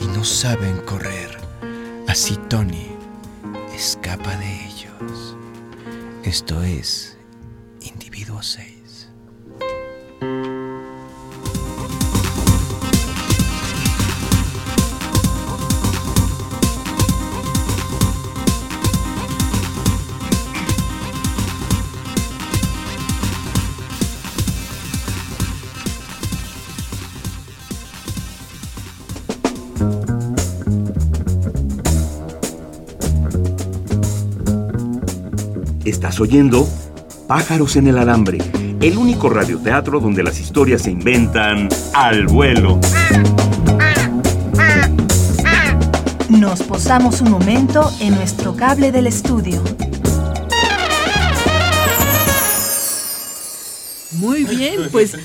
y 0.00 0.06
no 0.08 0.24
saben 0.24 0.78
correr. 0.78 1.38
Así 2.08 2.36
Tony 2.48 2.88
escapa 3.72 4.36
de 4.36 4.66
ellos. 4.66 5.36
Esto 6.24 6.60
es 6.60 7.16
Individuo 7.80 8.42
6. 8.42 8.75
Estás 36.16 36.28
oyendo 36.30 36.66
Pájaros 37.28 37.76
en 37.76 37.88
el 37.88 37.98
Alambre, 37.98 38.38
el 38.80 38.96
único 38.96 39.28
radioteatro 39.28 40.00
donde 40.00 40.22
las 40.22 40.40
historias 40.40 40.80
se 40.80 40.90
inventan 40.90 41.68
al 41.92 42.26
vuelo. 42.26 42.80
Nos 46.30 46.62
posamos 46.62 47.20
un 47.20 47.30
momento 47.30 47.92
en 48.00 48.14
nuestro 48.14 48.56
cable 48.56 48.92
del 48.92 49.08
estudio. 49.08 49.62
Muy 54.12 54.44
bien, 54.44 54.88
pues. 54.90 55.18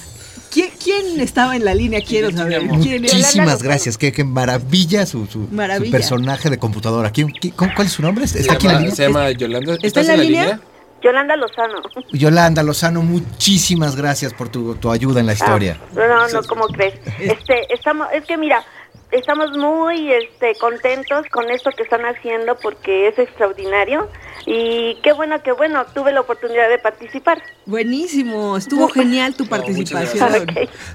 ¿Quién, 0.49 0.71
quién 0.83 1.21
estaba 1.21 1.55
en 1.55 1.63
la 1.63 1.73
línea? 1.73 2.01
Quiero 2.05 2.31
saber. 2.31 2.67
¿Quién 2.81 3.05
era? 3.05 3.13
Muchísimas 3.15 3.63
gracias. 3.63 3.97
Qué, 3.97 4.11
qué 4.11 4.25
maravilla 4.25 5.05
su, 5.05 5.25
su- 5.27 5.47
su 5.47 5.55
Maravilla. 5.55 5.89
personaje 5.89 6.49
de 6.49 6.57
computadora. 6.57 7.11
¿Quién, 7.11 7.31
cuál 7.55 7.87
es 7.87 7.93
su 7.93 8.01
nombre? 8.01 8.25
¿Está 8.25 8.43
Se 8.43 8.51
aquí 8.51 8.67
en 8.67 8.73
la 8.73 8.73
llama, 8.73 8.79
línea? 8.81 8.95
se 8.97 9.03
llama 9.03 9.31
Yolanda. 9.31 9.73
¿Está 9.75 9.87
¿Estás 9.87 10.09
en 10.09 10.17
la 10.17 10.23
línea? 10.25 10.61
Yolanda 11.01 11.35
Lozano. 11.35 11.81
Yolanda 12.11 12.63
Lozano, 12.63 13.01
muchísimas 13.01 13.95
gracias 13.95 14.33
por 14.33 14.49
tu, 14.49 14.75
tu 14.75 14.91
ayuda 14.91 15.19
en 15.19 15.25
la 15.25 15.33
historia. 15.33 15.77
Ah, 15.79 15.87
no, 15.95 16.07
no, 16.07 16.27
no, 16.27 16.43
¿cómo 16.43 16.67
crees? 16.67 16.99
Este, 17.19 17.73
estamos, 17.73 18.07
es 18.13 18.23
que 18.25 18.37
mira, 18.37 18.63
estamos 19.11 19.51
muy 19.51 20.11
este, 20.11 20.55
contentos 20.55 21.25
con 21.31 21.49
esto 21.49 21.71
que 21.71 21.83
están 21.83 22.05
haciendo 22.05 22.55
porque 22.57 23.07
es 23.07 23.19
extraordinario 23.19 24.09
y 24.45 24.95
qué 25.03 25.13
bueno, 25.13 25.41
qué 25.43 25.51
bueno, 25.51 25.85
tuve 25.93 26.11
la 26.11 26.21
oportunidad 26.21 26.69
de 26.69 26.79
participar. 26.79 27.41
Buenísimo, 27.65 28.57
estuvo 28.57 28.87
genial 28.89 29.35
tu 29.35 29.45
participación. 29.47 30.47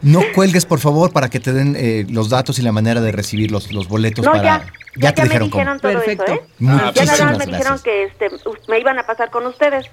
No 0.03 0.21
cuelgues, 0.35 0.67
por 0.67 0.79
favor, 0.81 1.13
para 1.13 1.29
que 1.29 1.41
te 1.41 1.53
den 1.53 1.75
eh, 1.79 2.07
los 2.11 2.29
datos 2.31 2.59
y 2.59 2.63
la 2.63 2.73
manera 2.73 3.01
de 3.01 3.13
recibir 3.13 3.51
los, 3.51 3.73
los 3.73 3.89
boletos 3.89 4.25
No, 4.25 4.33
para... 4.33 4.43
ya, 4.43 4.67
ya, 4.97 5.13
te 5.15 5.23
ya 5.23 5.23
me 5.25 5.29
dijeron 5.29 5.51
cómo. 5.51 5.61
dijeron 5.63 5.81
todo 5.81 5.93
Perfecto. 5.93 6.25
eso, 6.25 6.35
¿eh? 6.35 6.47
Muchísimas 6.59 6.95
ya 6.95 7.05
nada 7.05 7.25
más 7.25 7.39
me 7.39 7.45
gracias. 7.47 7.59
dijeron 7.59 7.79
que 7.83 8.05
este, 8.05 8.31
me 8.69 8.79
iban 8.81 8.99
a 8.99 9.07
pasar 9.07 9.31
con 9.31 9.47
ustedes. 9.47 9.87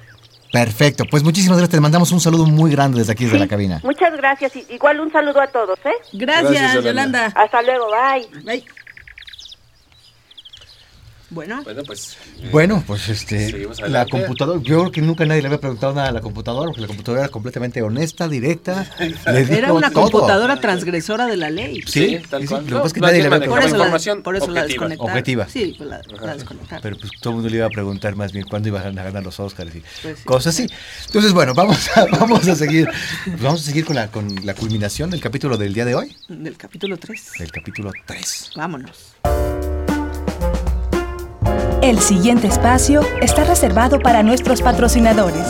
Perfecto, 0.52 1.06
pues 1.10 1.24
muchísimas 1.24 1.58
gracias. 1.58 1.78
Te 1.78 1.82
mandamos 1.82 2.12
un 2.12 2.20
saludo 2.20 2.46
muy 2.46 2.70
grande 2.72 3.00
desde 3.00 3.12
aquí, 3.14 3.24
desde 3.24 3.38
Sí, 3.38 3.42
la 3.44 3.48
cabina. 3.48 3.80
Muchas 3.84 4.16
gracias. 4.16 4.56
y 4.56 4.66
Igual 4.70 5.00
un 5.00 5.12
saludo 5.12 5.42
a 5.42 5.48
todos, 5.48 5.80
¿eh? 5.86 5.92
Gracias, 6.14 6.52
Gracias, 6.52 6.74
Yolanda. 6.84 7.30
Yolanda. 7.30 7.42
Hasta 7.42 7.62
luego, 7.64 7.88
bye. 7.90 8.42
Bye. 8.44 8.64
Bueno, 11.34 11.64
Bueno, 11.64 11.84
pues. 11.84 12.18
eh, 12.42 12.50
Bueno, 12.52 12.84
pues 12.86 13.10
este, 13.10 13.50
Seguimos 13.50 13.80
la 13.82 14.06
computadora, 14.06 14.60
yo 14.62 14.80
creo 14.82 14.92
que 14.92 15.02
nunca 15.02 15.26
nadie 15.26 15.42
le 15.42 15.48
había 15.48 15.60
preguntado 15.60 15.94
nada 15.94 16.10
a 16.10 16.12
la 16.12 16.22
computadora, 16.22 16.68
porque 16.68 16.82
la 16.82 16.88
computadora 16.88 17.24
era 17.24 17.30
completamente 17.32 17.82
honesta, 17.82 18.28
directa. 18.28 18.88
le 19.00 19.42
dijo 19.42 19.54
era 19.54 19.74
una 19.74 19.90
todo. 19.92 20.10
computadora 20.12 20.60
transgresora 20.60 21.26
de 21.26 21.38
la 21.38 21.50
ley. 21.50 21.82
Sí, 21.88 22.04
Sí, 22.04 22.20
tal 22.30 22.42
sí, 22.42 22.48
cual. 22.48 22.62
Lo 22.64 22.68
que 22.68 22.74
pasa 22.76 22.88
es 22.88 22.94
que 22.94 23.00
No, 23.00 23.08
nadie 23.08 23.20
le 23.20 23.26
había 23.28 23.40
manejaba 23.40 23.56
Por 23.56 23.64
eso, 23.66 23.76
preguntado. 23.76 24.16
la, 24.18 24.24
por 24.24 24.36
eso 24.36 24.48
la 24.48 24.52
objetiva. 24.62 24.68
desconectaron. 24.68 25.12
Objetiva. 25.12 25.48
Sí, 25.50 25.76
pues 25.78 25.90
la, 25.90 26.02
la 26.26 26.34
desconectaron. 26.36 26.82
Pero 26.84 26.98
pues 26.98 27.12
todo 27.22 27.30
el 27.32 27.36
mundo 27.36 27.50
le 27.50 27.58
iba 27.58 27.66
a 27.66 27.70
preguntar 27.70 28.16
más 28.16 28.32
bien 28.32 28.46
cuándo 28.48 28.70
iban 28.70 29.00
a 29.00 29.04
ganar 29.04 29.24
los 29.24 29.40
Oscars 29.40 29.76
y 29.76 29.82
Pues 30.02 30.20
sí. 30.20 30.24
cosas 30.26 30.54
así. 30.56 30.68
Entonces, 31.08 31.34
bueno, 31.34 31.54
vamos 31.54 31.90
a, 31.98 32.06
vamos 32.20 32.48
a 32.48 32.56
seguir. 32.56 32.88
pues 33.26 33.42
vamos 33.42 33.62
a 33.62 33.64
seguir 33.66 33.86
con 33.86 33.96
la, 33.96 34.08
con 34.12 34.28
la 34.46 34.54
culminación 34.54 35.10
del 35.10 35.22
capítulo 35.22 35.58
del 35.58 35.74
día 35.74 35.86
de 35.86 35.96
hoy. 35.96 36.16
Del 36.28 36.58
capítulo 36.58 36.98
3. 36.98 37.40
El 37.40 37.52
capítulo 37.52 37.92
3. 38.06 38.52
Vámonos. 38.56 39.14
El 41.84 42.00
siguiente 42.00 42.48
espacio 42.48 43.02
está 43.22 43.44
reservado 43.44 44.00
para 44.00 44.24
nuestros 44.24 44.62
patrocinadores. 44.62 45.46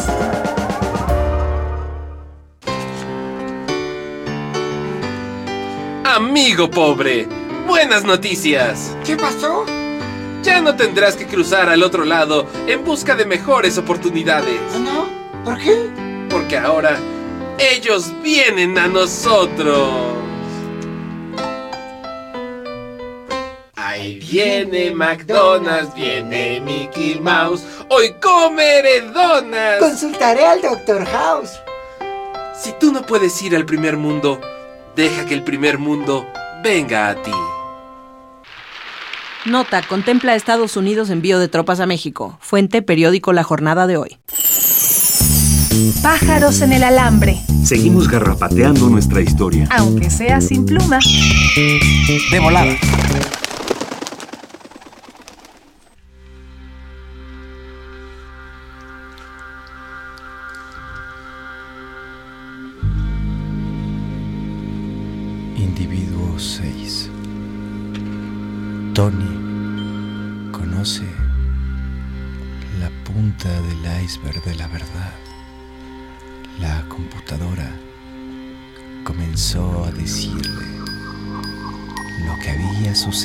Amigo 6.04 6.72
pobre, 6.72 7.28
buenas 7.68 8.04
noticias. 8.04 8.98
¿Qué 9.06 9.16
pasó? 9.16 9.64
Ya 10.42 10.60
no 10.60 10.76
tendrás 10.76 11.16
que 11.16 11.28
cruzar 11.28 11.70
al 11.70 11.84
otro 11.84 12.04
lado 12.04 12.48
en 12.66 12.84
busca 12.84 13.16
de 13.16 13.28
mejores 13.28 13.78
oportunidades. 13.78 14.60
¿Ah, 14.74 14.80
no? 14.80 15.44
¿Por 15.46 15.60
qué? 15.60 15.88
Porque 16.32 16.58
ahora 16.58 16.98
ellos 17.60 18.12
vienen 18.24 18.76
a 18.80 18.88
nosotros. 18.88 20.33
Ahí 23.94 24.16
viene 24.16 24.90
McDonald's, 24.90 25.94
viene 25.94 26.60
Mickey 26.62 27.20
Mouse. 27.20 27.64
Hoy 27.92 28.16
comeré 28.20 29.02
donas. 29.02 29.78
Consultaré 29.80 30.44
al 30.48 30.62
Dr. 30.64 31.06
House. 31.06 31.52
Si 32.60 32.74
tú 32.80 32.92
no 32.92 33.06
puedes 33.06 33.40
ir 33.44 33.56
al 33.56 33.68
primer 33.68 33.98
mundo, 33.98 34.42
deja 34.96 35.28
que 35.28 35.36
el 35.36 35.44
primer 35.44 35.78
mundo 35.78 36.26
venga 36.64 37.10
a 37.10 37.22
ti. 37.22 37.30
Nota, 39.46 39.84
contempla 39.84 40.34
Estados 40.34 40.76
Unidos 40.76 41.12
envío 41.12 41.38
de 41.38 41.48
tropas 41.48 41.80
a 41.80 41.86
México. 41.86 42.40
Fuente, 42.42 42.82
periódico 42.82 43.32
La 43.32 43.44
Jornada 43.44 43.86
de 43.86 43.98
hoy. 43.98 44.18
Pájaros 46.02 46.62
en 46.62 46.74
el 46.74 46.84
alambre, 46.84 47.38
Seguimos 47.64 48.08
garrapateando 48.08 48.90
nuestra 48.90 49.22
historia. 49.22 49.68
aunque 49.70 50.10
sea 50.10 50.42
sin 50.42 50.66
pluma. 50.66 50.98
De 52.32 52.40
volada. 52.40 52.76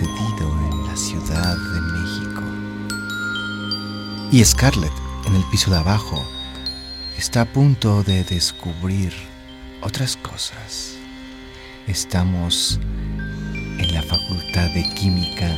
En 0.00 0.86
la 0.86 0.96
Ciudad 0.96 1.56
de 1.56 1.80
México. 1.80 2.42
Y 4.30 4.44
Scarlett, 4.44 4.92
en 5.26 5.34
el 5.34 5.42
piso 5.50 5.70
de 5.72 5.78
abajo, 5.78 6.24
está 7.16 7.40
a 7.40 7.52
punto 7.52 8.04
de 8.04 8.22
descubrir 8.22 9.12
otras 9.80 10.16
cosas. 10.16 10.94
Estamos 11.88 12.78
en 13.52 13.92
la 13.92 14.02
Facultad 14.02 14.70
de 14.70 14.88
Química 14.94 15.48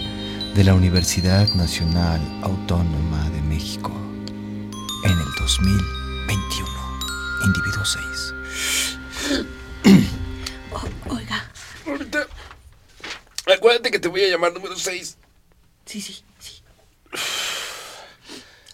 de 0.55 0.65
la 0.65 0.75
Universidad 0.75 1.47
Nacional 1.55 2.21
Autónoma 2.43 3.29
de 3.31 3.43
México 3.43 3.93
en 5.05 5.13
el 5.13 5.29
2021. 5.39 6.69
Individuo 7.45 7.85
6. 7.85 9.00
Acuérdate 13.81 13.97
que 13.97 14.03
te 14.03 14.09
voy 14.09 14.23
a 14.25 14.29
llamar 14.29 14.53
número 14.53 14.77
6. 14.77 15.17
sí, 15.87 16.01
sí, 16.03 16.23
sí. 16.39 16.63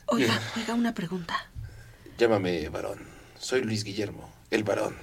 Oiga, 0.06 0.40
oiga, 0.56 0.74
una 0.74 0.94
pregunta. 0.94 1.48
Llámame 2.18 2.68
varón. 2.70 2.98
Soy 3.38 3.62
Luis 3.62 3.84
Guillermo, 3.84 4.28
el 4.50 4.64
varón. 4.64 4.96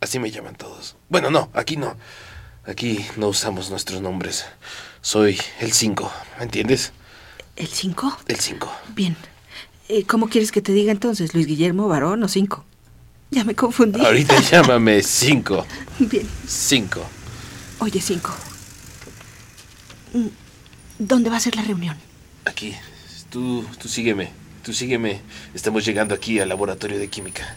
Así 0.00 0.18
me 0.18 0.32
llaman 0.32 0.56
todos. 0.56 0.96
Bueno, 1.08 1.30
no, 1.30 1.50
aquí 1.54 1.76
no. 1.76 1.96
Aquí 2.66 3.06
no 3.16 3.28
usamos 3.28 3.70
nuestros 3.70 4.02
nombres. 4.02 4.44
Soy 5.02 5.38
el 5.60 5.70
5, 5.72 6.12
¿me 6.38 6.44
entiendes? 6.44 6.90
¿El 7.54 7.68
5? 7.68 8.18
El 8.26 8.40
5. 8.40 8.72
Bien. 8.96 9.16
Eh, 9.88 10.04
¿Cómo 10.04 10.28
quieres 10.28 10.50
que 10.50 10.62
te 10.62 10.72
diga 10.72 10.90
entonces, 10.90 11.32
Luis 11.32 11.46
Guillermo, 11.46 11.86
varón 11.86 12.24
o 12.24 12.28
5? 12.28 12.64
Ya 13.30 13.44
me 13.44 13.54
confundí. 13.54 14.04
Ahorita 14.04 14.40
llámame 14.50 15.00
5. 15.00 15.64
Bien. 16.00 16.28
5. 16.44 17.00
Oye, 17.78 18.00
5. 18.00 18.47
¿Dónde 20.98 21.30
va 21.30 21.36
a 21.36 21.40
ser 21.40 21.56
la 21.56 21.62
reunión? 21.62 21.96
Aquí. 22.44 22.74
Tú, 23.30 23.64
tú 23.80 23.88
sígueme. 23.88 24.30
Tú 24.64 24.72
sígueme. 24.72 25.20
Estamos 25.54 25.84
llegando 25.84 26.14
aquí 26.14 26.40
al 26.40 26.48
laboratorio 26.48 26.98
de 26.98 27.08
química. 27.08 27.54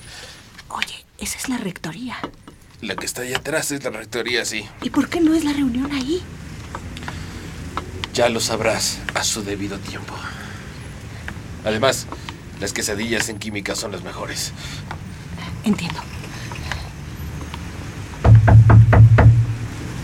Oye, 0.69 1.05
esa 1.17 1.37
es 1.37 1.49
la 1.49 1.57
rectoría. 1.57 2.17
La 2.81 2.95
que 2.95 3.05
está 3.05 3.21
allá 3.21 3.37
atrás 3.37 3.71
es 3.71 3.83
la 3.83 3.91
rectoría, 3.91 4.43
sí. 4.45 4.65
¿Y 4.81 4.89
por 4.89 5.09
qué 5.09 5.21
no 5.21 5.33
es 5.33 5.43
la 5.43 5.53
reunión 5.53 5.91
ahí? 5.91 6.21
Ya 8.13 8.27
lo 8.29 8.39
sabrás 8.39 8.99
a 9.13 9.23
su 9.23 9.43
debido 9.43 9.77
tiempo. 9.79 10.13
Además, 11.63 12.07
las 12.59 12.73
quesadillas 12.73 13.29
en 13.29 13.39
química 13.39 13.75
son 13.75 13.91
las 13.91 14.03
mejores. 14.03 14.51
Entiendo. 15.63 16.01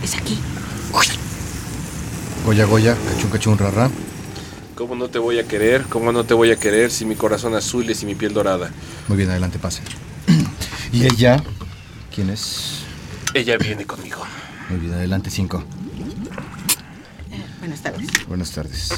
Es 0.03 0.15
aquí. 0.15 0.39
Goya 2.47 2.63
Goya, 2.63 2.95
cachun 2.95 3.29
cachun 3.29 3.57
rara. 3.57 3.89
¿Cómo 4.73 4.95
no 4.95 5.09
te 5.09 5.19
voy 5.19 5.37
a 5.37 5.43
querer? 5.45 5.83
¿Cómo 5.89 6.13
no 6.13 6.23
te 6.23 6.33
voy 6.33 6.49
a 6.51 6.55
querer 6.55 6.91
si 6.91 7.03
mi 7.03 7.15
corazón 7.15 7.53
azul 7.55 7.89
es 7.89 8.03
y 8.03 8.05
mi 8.05 8.15
piel 8.15 8.33
dorada? 8.33 8.71
Muy 9.09 9.17
bien, 9.17 9.29
adelante, 9.29 9.59
pase. 9.59 9.81
¿Y 10.93 11.03
ella? 11.03 11.43
¿Quién 12.15 12.29
es? 12.29 12.83
Ella 13.33 13.57
viene 13.57 13.85
conmigo. 13.85 14.21
Muy 14.69 14.79
bien, 14.79 14.93
adelante, 14.93 15.29
cinco. 15.29 15.61
Buenas 17.59 17.81
tardes. 17.81 18.07
Buenas 18.29 18.51
tardes. 18.51 18.91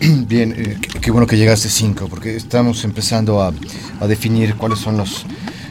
Bien, 0.28 0.54
eh, 0.56 0.78
qué, 0.80 1.00
qué 1.00 1.10
bueno 1.10 1.26
que 1.26 1.36
llegaste 1.36 1.68
cinco, 1.68 2.06
porque 2.08 2.36
estamos 2.36 2.84
empezando 2.84 3.42
a, 3.42 3.52
a 3.98 4.06
definir 4.06 4.54
cuáles 4.54 4.78
son 4.78 4.96
los, 4.96 5.26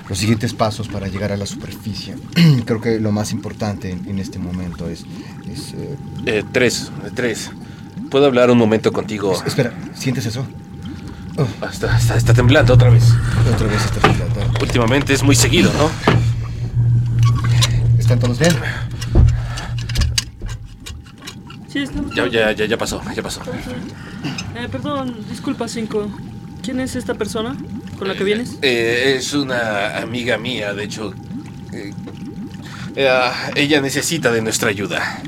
los 0.10 0.18
siguientes 0.18 0.54
pasos 0.54 0.88
para 0.88 1.08
llegar 1.08 1.32
a 1.32 1.38
la 1.38 1.46
superficie. 1.46 2.16
Creo 2.66 2.82
que 2.82 3.00
lo 3.00 3.12
más 3.12 3.32
importante 3.32 3.92
en, 3.92 4.20
este 4.20 4.40
momento 4.40 4.90
es... 4.90 5.06
es, 5.52 5.74
eh, 5.74 5.98
Eh, 6.26 6.44
tres, 6.52 6.92
eh, 7.06 7.12
tres. 7.14 7.52
¿Puedo 8.10 8.26
hablar 8.26 8.50
un 8.50 8.58
momento 8.58 8.92
contigo? 8.94 9.34
espera, 9.46 9.74
¿sientes 9.94 10.26
eso? 10.26 10.46
Ah, 11.62 11.70
Está, 11.72 11.96
está, 11.98 12.16
está 12.16 12.34
temblando 12.34 12.74
otra 12.74 12.90
vez. 12.90 13.04
Otra 13.54 13.68
vez 13.68 13.84
está 13.86 14.00
temblando. 14.00 14.40
Últimamente 14.62 15.14
es 15.14 15.24
muy 15.24 15.36
seguido, 15.36 15.72
¿no? 15.74 15.92
¿Están 18.00 18.20
todos 18.20 18.40
bien? 18.40 18.54
Sí, 21.68 21.80
estamos 21.80 22.16
Ya, 22.16 22.28
ya, 22.28 22.52
ya, 22.54 22.66
ya 22.66 22.78
pasó, 22.78 23.02
ya 23.14 23.22
pasó. 23.22 23.42
Eh, 24.56 24.68
perdón, 24.72 25.18
disculpa, 25.30 25.68
Cinco. 25.68 26.10
¿Quién 26.68 26.82
es 26.82 26.98
esta 26.98 27.14
persona 27.14 27.56
con 27.98 28.10
la 28.10 28.16
que 28.16 28.26
vienes? 28.26 28.58
Eh, 28.62 29.16
es 29.18 29.32
una 29.34 30.00
amiga 30.00 30.38
mía, 30.38 30.74
de 30.74 30.84
hecho. 30.84 31.14
eh, 31.72 31.94
eh, 32.98 33.30
ella 33.56 33.80
necesita 33.80 34.34
de 34.34 34.42
nuestra 34.42 34.68
ayuda. 34.68 35.22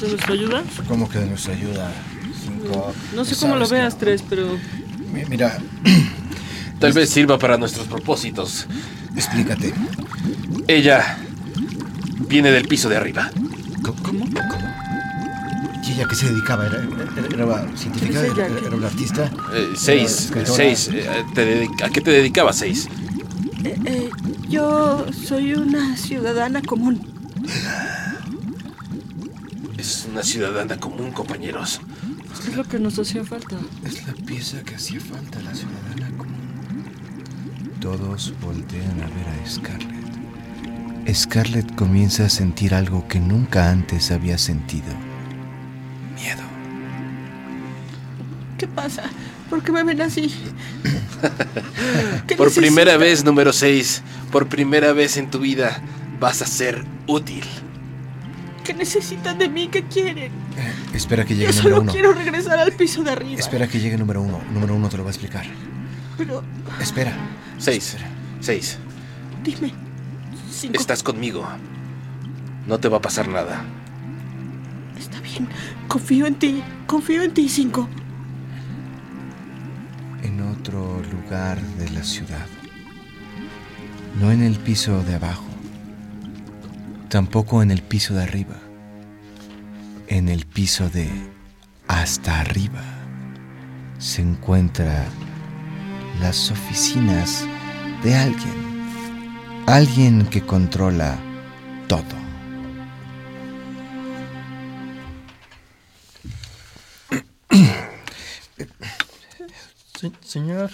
¿De 0.00 0.06
nuestra 0.06 0.32
ayuda? 0.34 0.62
¿Cómo 0.86 1.08
que 1.08 1.18
de 1.18 1.26
nuestra 1.26 1.54
ayuda? 1.54 1.90
Cinco. 2.40 2.94
No 3.16 3.24
sé 3.24 3.34
cómo 3.34 3.56
lo 3.56 3.66
que- 3.66 3.74
veas, 3.74 3.98
Tres, 3.98 4.22
pero... 4.30 4.56
Mi- 5.12 5.24
Mira, 5.24 5.58
Tal 6.78 6.92
vez 6.92 7.10
sirva 7.10 7.36
para 7.36 7.58
nuestros 7.58 7.88
propósitos. 7.88 8.68
explícate. 9.16 9.74
Ella 10.68 11.18
viene 12.28 12.52
del 12.52 12.68
piso 12.68 12.88
de 12.88 12.96
arriba. 12.96 13.28
¿Cómo? 13.82 14.00
¿Cómo? 14.04 14.74
¿Y 15.86 15.92
ella 15.92 16.04
a 16.04 16.08
qué 16.08 16.14
se 16.16 16.26
dedicaba? 16.30 16.66
¿Era, 16.66 16.82
era, 16.82 17.44
era 17.44 17.76
científica? 17.76 18.20
¿Era, 18.26 18.46
era 18.46 18.76
una 18.76 18.86
artista? 18.88 19.30
Eh, 19.52 19.72
seis, 19.76 20.32
seis. 20.44 20.90
eh, 20.92 21.68
¿A 21.84 21.88
qué 21.90 22.00
te 22.00 22.10
dedicabas, 22.10 22.56
seis? 22.56 22.88
Eh, 23.64 23.76
eh, 23.84 24.10
yo 24.48 25.06
soy 25.12 25.54
una 25.54 25.96
ciudadana 25.96 26.62
común. 26.62 27.00
Es 29.78 30.06
una 30.10 30.22
ciudadana 30.22 30.76
común, 30.78 31.12
compañeros. 31.12 31.80
Es 32.48 32.56
lo 32.56 32.64
que 32.64 32.78
nos 32.78 32.98
hacía 32.98 33.24
falta. 33.24 33.56
Es 33.84 34.06
la 34.06 34.12
pieza 34.14 34.62
que 34.62 34.74
hacía 34.74 35.00
falta 35.00 35.40
la 35.42 35.54
ciudadana 35.54 36.16
común. 36.16 36.36
Todos 37.80 38.34
voltean 38.40 39.00
a 39.02 39.06
ver 39.06 39.28
a 39.28 39.48
Scarlett. 39.48 40.06
Scarlett 41.14 41.74
comienza 41.76 42.24
a 42.24 42.28
sentir 42.28 42.74
algo 42.74 43.06
que 43.06 43.20
nunca 43.20 43.70
antes 43.70 44.10
había 44.10 44.38
sentido. 44.38 44.92
Miedo. 46.16 46.42
¿Qué 48.58 48.66
pasa? 48.66 49.04
¿Por 49.48 49.62
qué 49.62 49.70
me 49.70 49.84
ven 49.84 50.00
así? 50.00 50.34
¿Qué 52.26 52.34
Por 52.36 52.52
primera 52.52 52.96
vez, 52.96 53.24
número 53.24 53.52
seis, 53.52 54.02
por 54.32 54.48
primera 54.48 54.92
vez 54.92 55.16
en 55.16 55.30
tu 55.30 55.38
vida 55.40 55.80
vas 56.18 56.42
a 56.42 56.46
ser 56.46 56.84
útil. 57.06 57.44
¿Qué 58.64 58.74
necesitan 58.74 59.38
de 59.38 59.48
mí? 59.48 59.68
¿Qué 59.68 59.84
quieren? 59.84 60.32
Espera 60.92 61.24
que 61.24 61.36
Yo 61.36 61.40
llegue 61.42 61.50
el 61.50 61.56
número 61.58 61.76
solo 61.76 61.82
uno. 61.82 61.92
quiero 61.92 62.12
regresar 62.12 62.58
al 62.58 62.72
piso 62.72 63.04
de 63.04 63.10
arriba. 63.12 63.38
Espera 63.38 63.68
que 63.68 63.78
llegue 63.78 63.96
número 63.96 64.22
uno. 64.22 64.40
Número 64.52 64.74
uno 64.74 64.88
te 64.88 64.96
lo 64.96 65.04
va 65.04 65.10
a 65.10 65.12
explicar. 65.12 65.44
Pero 66.18 66.42
Espera. 66.80 67.12
Seis, 67.58 67.96
seis. 68.40 68.78
dime. 69.44 69.72
Cinco. 70.50 70.78
Estás 70.80 71.02
conmigo. 71.02 71.46
No 72.66 72.80
te 72.80 72.88
va 72.88 72.96
a 72.96 73.00
pasar 73.00 73.28
nada. 73.28 73.62
Está 75.06 75.20
bien. 75.20 75.48
Confío 75.86 76.26
en 76.26 76.34
ti. 76.34 76.62
Confío 76.86 77.22
en 77.22 77.32
ti, 77.32 77.48
Cinco. 77.48 77.88
En 80.24 80.40
otro 80.40 81.00
lugar 81.12 81.60
de 81.78 81.88
la 81.90 82.02
ciudad. 82.02 82.46
No 84.20 84.32
en 84.32 84.42
el 84.42 84.56
piso 84.56 85.02
de 85.04 85.14
abajo. 85.14 85.44
Tampoco 87.08 87.62
en 87.62 87.70
el 87.70 87.82
piso 87.82 88.14
de 88.14 88.24
arriba. 88.24 88.56
En 90.08 90.28
el 90.28 90.44
piso 90.44 90.90
de 90.90 91.08
hasta 91.86 92.40
arriba 92.40 92.82
se 93.98 94.22
encuentra 94.22 95.04
las 96.20 96.50
oficinas 96.50 97.46
de 98.02 98.16
alguien. 98.16 98.66
Alguien 99.66 100.26
que 100.26 100.42
controla 100.42 101.16
todo. 101.86 102.25
Se- 109.98 110.12
señor. 110.22 110.70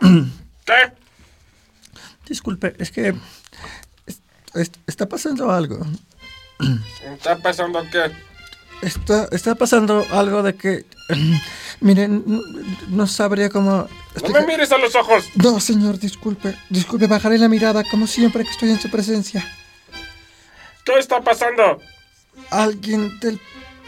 ¿Qué? 0.00 0.92
Disculpe, 2.26 2.74
es 2.78 2.90
que 2.90 3.14
es- 4.06 4.20
es- 4.54 4.70
está 4.86 5.08
pasando 5.08 5.50
algo. 5.50 5.84
¿Está 7.14 7.36
pasando 7.38 7.82
qué? 7.90 8.10
Está, 8.82 9.28
está 9.32 9.54
pasando 9.54 10.06
algo 10.10 10.42
de 10.42 10.54
que... 10.54 10.86
Miren, 11.80 12.22
no, 12.26 12.40
no 12.88 13.06
sabría 13.06 13.50
cómo... 13.50 13.88
No 14.22 14.28
me 14.30 14.46
mires 14.46 14.72
a 14.72 14.78
los 14.78 14.94
ojos. 14.94 15.24
No, 15.34 15.60
señor, 15.60 15.98
disculpe. 15.98 16.56
Disculpe, 16.70 17.06
bajaré 17.06 17.36
la 17.38 17.48
mirada 17.48 17.84
como 17.84 18.06
siempre 18.06 18.44
que 18.44 18.50
estoy 18.50 18.70
en 18.70 18.80
su 18.80 18.90
presencia. 18.90 19.46
¿Qué 20.84 20.98
está 20.98 21.20
pasando? 21.20 21.80
Alguien 22.50 23.18
del 23.20 23.38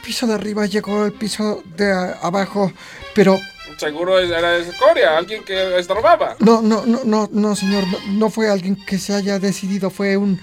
piso 0.04 0.26
de 0.26 0.34
arriba 0.34 0.66
llegó 0.66 1.04
al 1.04 1.12
piso 1.12 1.62
de 1.76 1.90
abajo, 2.22 2.72
pero 3.14 3.38
Seguro 3.76 4.18
era 4.18 4.52
de 4.52 4.72
Corea, 4.76 5.16
alguien 5.18 5.44
que 5.44 5.78
estorbaba. 5.78 6.36
no, 6.40 6.62
no, 6.62 6.84
no, 6.86 7.00
no, 7.04 7.28
no, 7.32 7.56
señor, 7.56 7.86
no, 7.88 7.98
no 8.12 8.30
fue 8.30 8.48
alguien 8.48 8.76
que 8.86 8.98
se 8.98 9.14
haya 9.14 9.38
decidido, 9.38 9.90
fue 9.90 10.16
un 10.16 10.40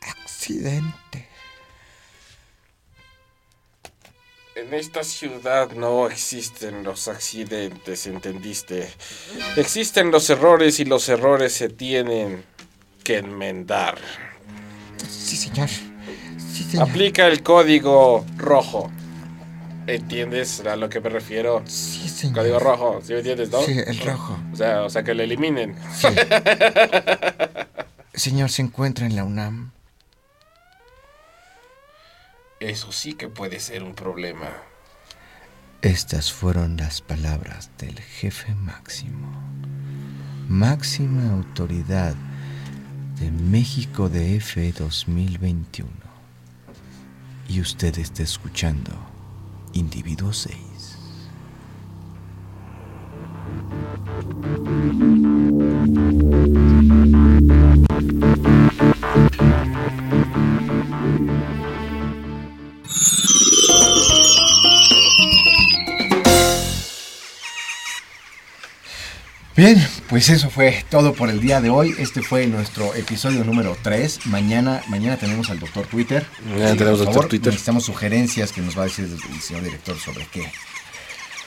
accidente. 0.00 1.28
En 4.54 4.72
esta 4.72 5.04
ciudad 5.04 5.70
no 5.72 6.08
existen 6.08 6.82
los 6.82 7.08
accidentes, 7.08 8.06
¿entendiste? 8.06 8.90
Existen 9.56 10.10
los 10.10 10.30
errores 10.30 10.80
y 10.80 10.84
los 10.84 11.08
errores 11.08 11.52
se 11.52 11.68
tienen 11.68 12.42
que 13.04 13.18
enmendar. 13.18 13.98
Sí, 15.08 15.36
señor. 15.36 15.68
Sí, 15.68 16.64
señor. 16.64 16.88
Aplica 16.88 17.26
el 17.26 17.42
código 17.42 18.24
rojo. 18.36 18.90
¿Entiendes 19.86 20.60
a 20.66 20.74
lo 20.74 20.88
que 20.88 21.00
me 21.00 21.08
refiero? 21.08 21.62
Sí, 21.66 22.08
señor. 22.08 22.38
Código 22.38 22.58
rojo, 22.58 23.00
¿sí 23.02 23.12
me 23.12 23.18
entiendes, 23.18 23.50
no? 23.50 23.62
Sí, 23.62 23.78
el 23.86 23.98
rojo. 24.00 24.38
O 24.52 24.56
sea, 24.56 24.82
o 24.82 24.90
sea 24.90 25.04
que 25.04 25.14
lo 25.14 25.22
eliminen. 25.22 25.76
Señor, 28.14 28.50
se 28.50 28.62
encuentra 28.62 29.06
en 29.06 29.14
la 29.14 29.24
UNAM. 29.24 29.70
Eso 32.58 32.90
sí 32.90 33.12
que 33.12 33.28
puede 33.28 33.60
ser 33.60 33.82
un 33.82 33.94
problema. 33.94 34.48
Estas 35.82 36.32
fueron 36.32 36.78
las 36.78 37.02
palabras 37.02 37.70
del 37.78 38.00
jefe 38.00 38.54
máximo, 38.54 39.30
máxima 40.48 41.30
autoridad 41.30 42.14
de 43.20 43.30
México 43.30 44.08
DF 44.08 44.56
2021. 44.78 45.90
Y 47.48 47.60
usted 47.60 47.98
está 47.98 48.22
escuchando 48.22 48.92
Individuo 49.76 50.32
6. 50.32 50.56
Bien, 69.54 69.78
pues 70.08 70.28
eso 70.28 70.50
fue 70.50 70.84
todo 70.90 71.14
por 71.14 71.30
el 71.30 71.40
día 71.40 71.60
de 71.60 71.70
hoy. 71.70 71.94
Este 71.98 72.22
fue 72.22 72.46
nuestro 72.46 72.94
episodio 72.94 73.42
número 73.44 73.76
3. 73.82 74.26
Mañana, 74.26 74.82
mañana 74.88 75.16
tenemos 75.16 75.50
al 75.50 75.58
doctor 75.58 75.86
Twitter. 75.86 76.24
Mañana 76.44 76.72
Sí, 76.72 76.78
tenemos 76.78 76.98
Dr. 77.00 77.12
favor, 77.14 77.28
Twitter. 77.28 77.52
Necesitamos 77.52 77.84
sugerencias 77.84 78.52
que 78.52 78.60
nos 78.60 78.76
va 78.78 78.82
a 78.82 78.84
decir 78.86 79.04
el 79.06 79.40
señor 79.40 79.62
director 79.64 79.98
sobre 79.98 80.26
qué. 80.26 80.42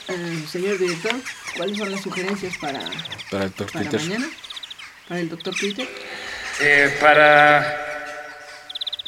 Eh, 0.08 0.44
señor 0.50 0.78
director, 0.78 1.14
¿cuáles 1.56 1.78
son 1.78 1.90
las 1.90 2.02
sugerencias 2.02 2.56
para, 2.58 2.80
Para 3.30 3.44
el 3.44 3.50
doctor 3.50 3.72
para 3.72 3.88
Twitter. 3.88 4.08
mañana? 4.08 4.28
¿Para 5.08 5.20
el 5.20 5.28
doctor 5.28 5.54
Twitter? 5.54 5.88
Eh, 6.60 6.96
para 7.00 7.86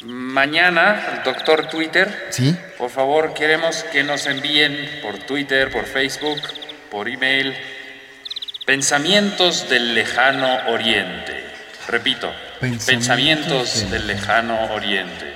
mañana, 0.05 1.17
el 1.17 1.23
doctor 1.23 1.67
Twitter, 1.67 2.27
¿Sí? 2.31 2.55
por 2.77 2.89
favor, 2.89 3.33
queremos 3.33 3.83
que 3.91 4.03
nos 4.03 4.25
envíen 4.25 4.75
por 5.01 5.17
Twitter, 5.19 5.71
por 5.71 5.85
Facebook, 5.85 6.39
por 6.89 7.07
email, 7.07 7.53
pensamientos 8.65 9.69
del 9.69 9.93
lejano 9.93 10.47
oriente. 10.69 11.43
Repito, 11.87 12.29
Pensamientos 12.59 12.85
pensamientos 12.85 13.91
del 13.91 14.07
lejano 14.07 14.73
oriente. 14.73 15.33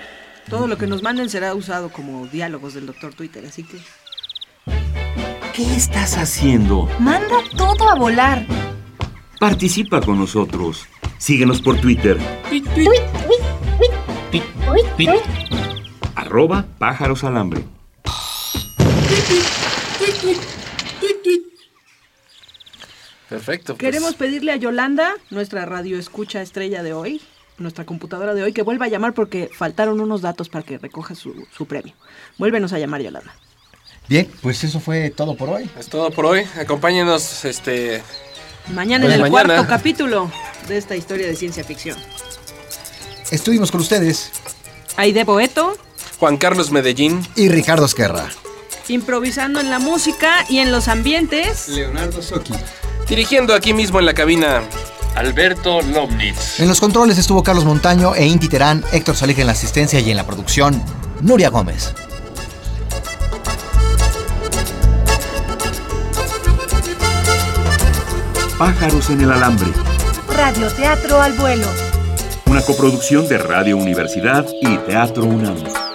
Todo 0.50 0.68
lo 0.68 0.78
que 0.78 0.88
nos 0.88 1.04
manden 1.04 1.30
será 1.30 1.54
usado 1.54 1.90
como 1.90 2.26
diálogos 2.28 2.74
del 2.74 2.86
doctor 2.86 3.14
Twitter, 3.14 3.46
así 3.46 3.64
que... 3.64 3.78
¿Qué 5.54 5.76
estás 5.76 6.18
haciendo? 6.18 6.90
Manda 7.00 7.38
todo 7.58 7.90
a 7.90 7.96
volar. 7.96 8.46
Participa 9.40 10.00
con 10.00 10.20
nosotros. 10.20 10.86
Síguenos 11.18 11.62
por 11.62 11.82
Twitter. 11.82 12.18
Arroba 16.16 16.66
pájaros 16.78 17.24
alambre. 17.24 17.64
Perfecto. 23.30 23.76
pues. 23.76 23.80
Queremos 23.80 24.16
pedirle 24.16 24.52
a 24.52 24.56
Yolanda, 24.56 25.14
nuestra 25.30 25.66
radio 25.66 26.00
escucha 26.00 26.42
estrella 26.42 26.82
de 26.84 26.94
hoy, 26.94 27.22
nuestra 27.58 27.86
computadora 27.86 28.34
de 28.34 28.44
hoy, 28.44 28.54
que 28.54 28.62
vuelva 28.62 28.86
a 28.86 28.90
llamar 28.90 29.14
porque 29.14 29.50
faltaron 29.54 30.00
unos 30.00 30.22
datos 30.22 30.48
para 30.50 30.64
que 30.66 30.78
recoja 30.78 31.16
su, 31.16 31.46
su 31.56 31.66
premio. 31.66 31.94
Vuélvenos 32.38 32.72
a 32.74 32.80
llamar, 32.80 33.02
Yolanda. 33.02 33.34
Bien, 34.08 34.30
pues 34.42 34.64
eso 34.64 34.80
fue 34.80 35.10
todo 35.10 35.36
por 35.36 35.50
hoy. 35.50 35.70
Es 35.78 35.88
todo 35.88 36.10
por 36.12 36.26
hoy. 36.26 36.46
Acompáñenos, 36.60 37.44
este. 37.46 38.02
Mañana 38.74 39.06
Pues 39.06 39.16
en 39.18 39.26
el 39.26 39.32
mañana. 39.32 39.56
cuarto 39.56 39.70
capítulo 39.70 40.32
de 40.68 40.78
esta 40.78 40.96
historia 40.96 41.28
de 41.28 41.36
ciencia 41.36 41.64
ficción. 41.64 41.98
Estuvimos 43.32 43.72
con 43.72 43.82
ustedes 43.82 44.32
Aide 44.96 45.24
Boeto, 45.26 45.76
Juan 46.20 46.38
Carlos 46.38 46.72
Medellín. 46.72 47.22
y 47.36 47.50
Ricardo 47.50 47.86
Esquerra. 47.86 48.30
improvisando 48.88 49.60
en 49.60 49.70
la 49.70 49.80
música 49.80 50.46
y 50.50 50.60
en 50.60 50.72
los 50.72 50.88
ambientes. 50.88 51.68
Leonardo 51.68 52.22
Soki. 52.22 52.54
Dirigiendo 53.10 53.54
aquí 53.54 53.74
mismo 53.74 54.00
en 54.00 54.06
la 54.06 54.14
cabina. 54.14 54.62
Alberto 55.16 55.82
Lomnitz. 55.82 56.60
En 56.60 56.68
los 56.68 56.80
controles 56.80 57.18
estuvo 57.18 57.42
Carlos 57.42 57.66
Montaño 57.66 58.14
e 58.14 58.26
Inti 58.26 58.50
Terán, 58.50 58.84
Héctor 58.92 59.16
Salija 59.16 59.42
en 59.42 59.48
la 59.48 59.54
asistencia 59.54 60.00
y 60.00 60.12
en 60.12 60.18
la 60.18 60.26
producción, 60.26 60.80
Nuria 61.22 61.50
Gómez. 61.50 61.94
Pájaros 68.60 69.10
en 69.10 69.22
el 69.22 69.32
alambre. 69.32 69.72
Radioteatro 70.36 71.22
al 71.22 71.34
vuelo. 71.34 71.68
Una 72.46 72.62
coproducción 72.62 73.28
de 73.28 73.38
Radio 73.38 73.78
Universidad 73.78 74.46
y 74.62 74.78
Teatro 74.80 75.26
UNAM. 75.26 75.87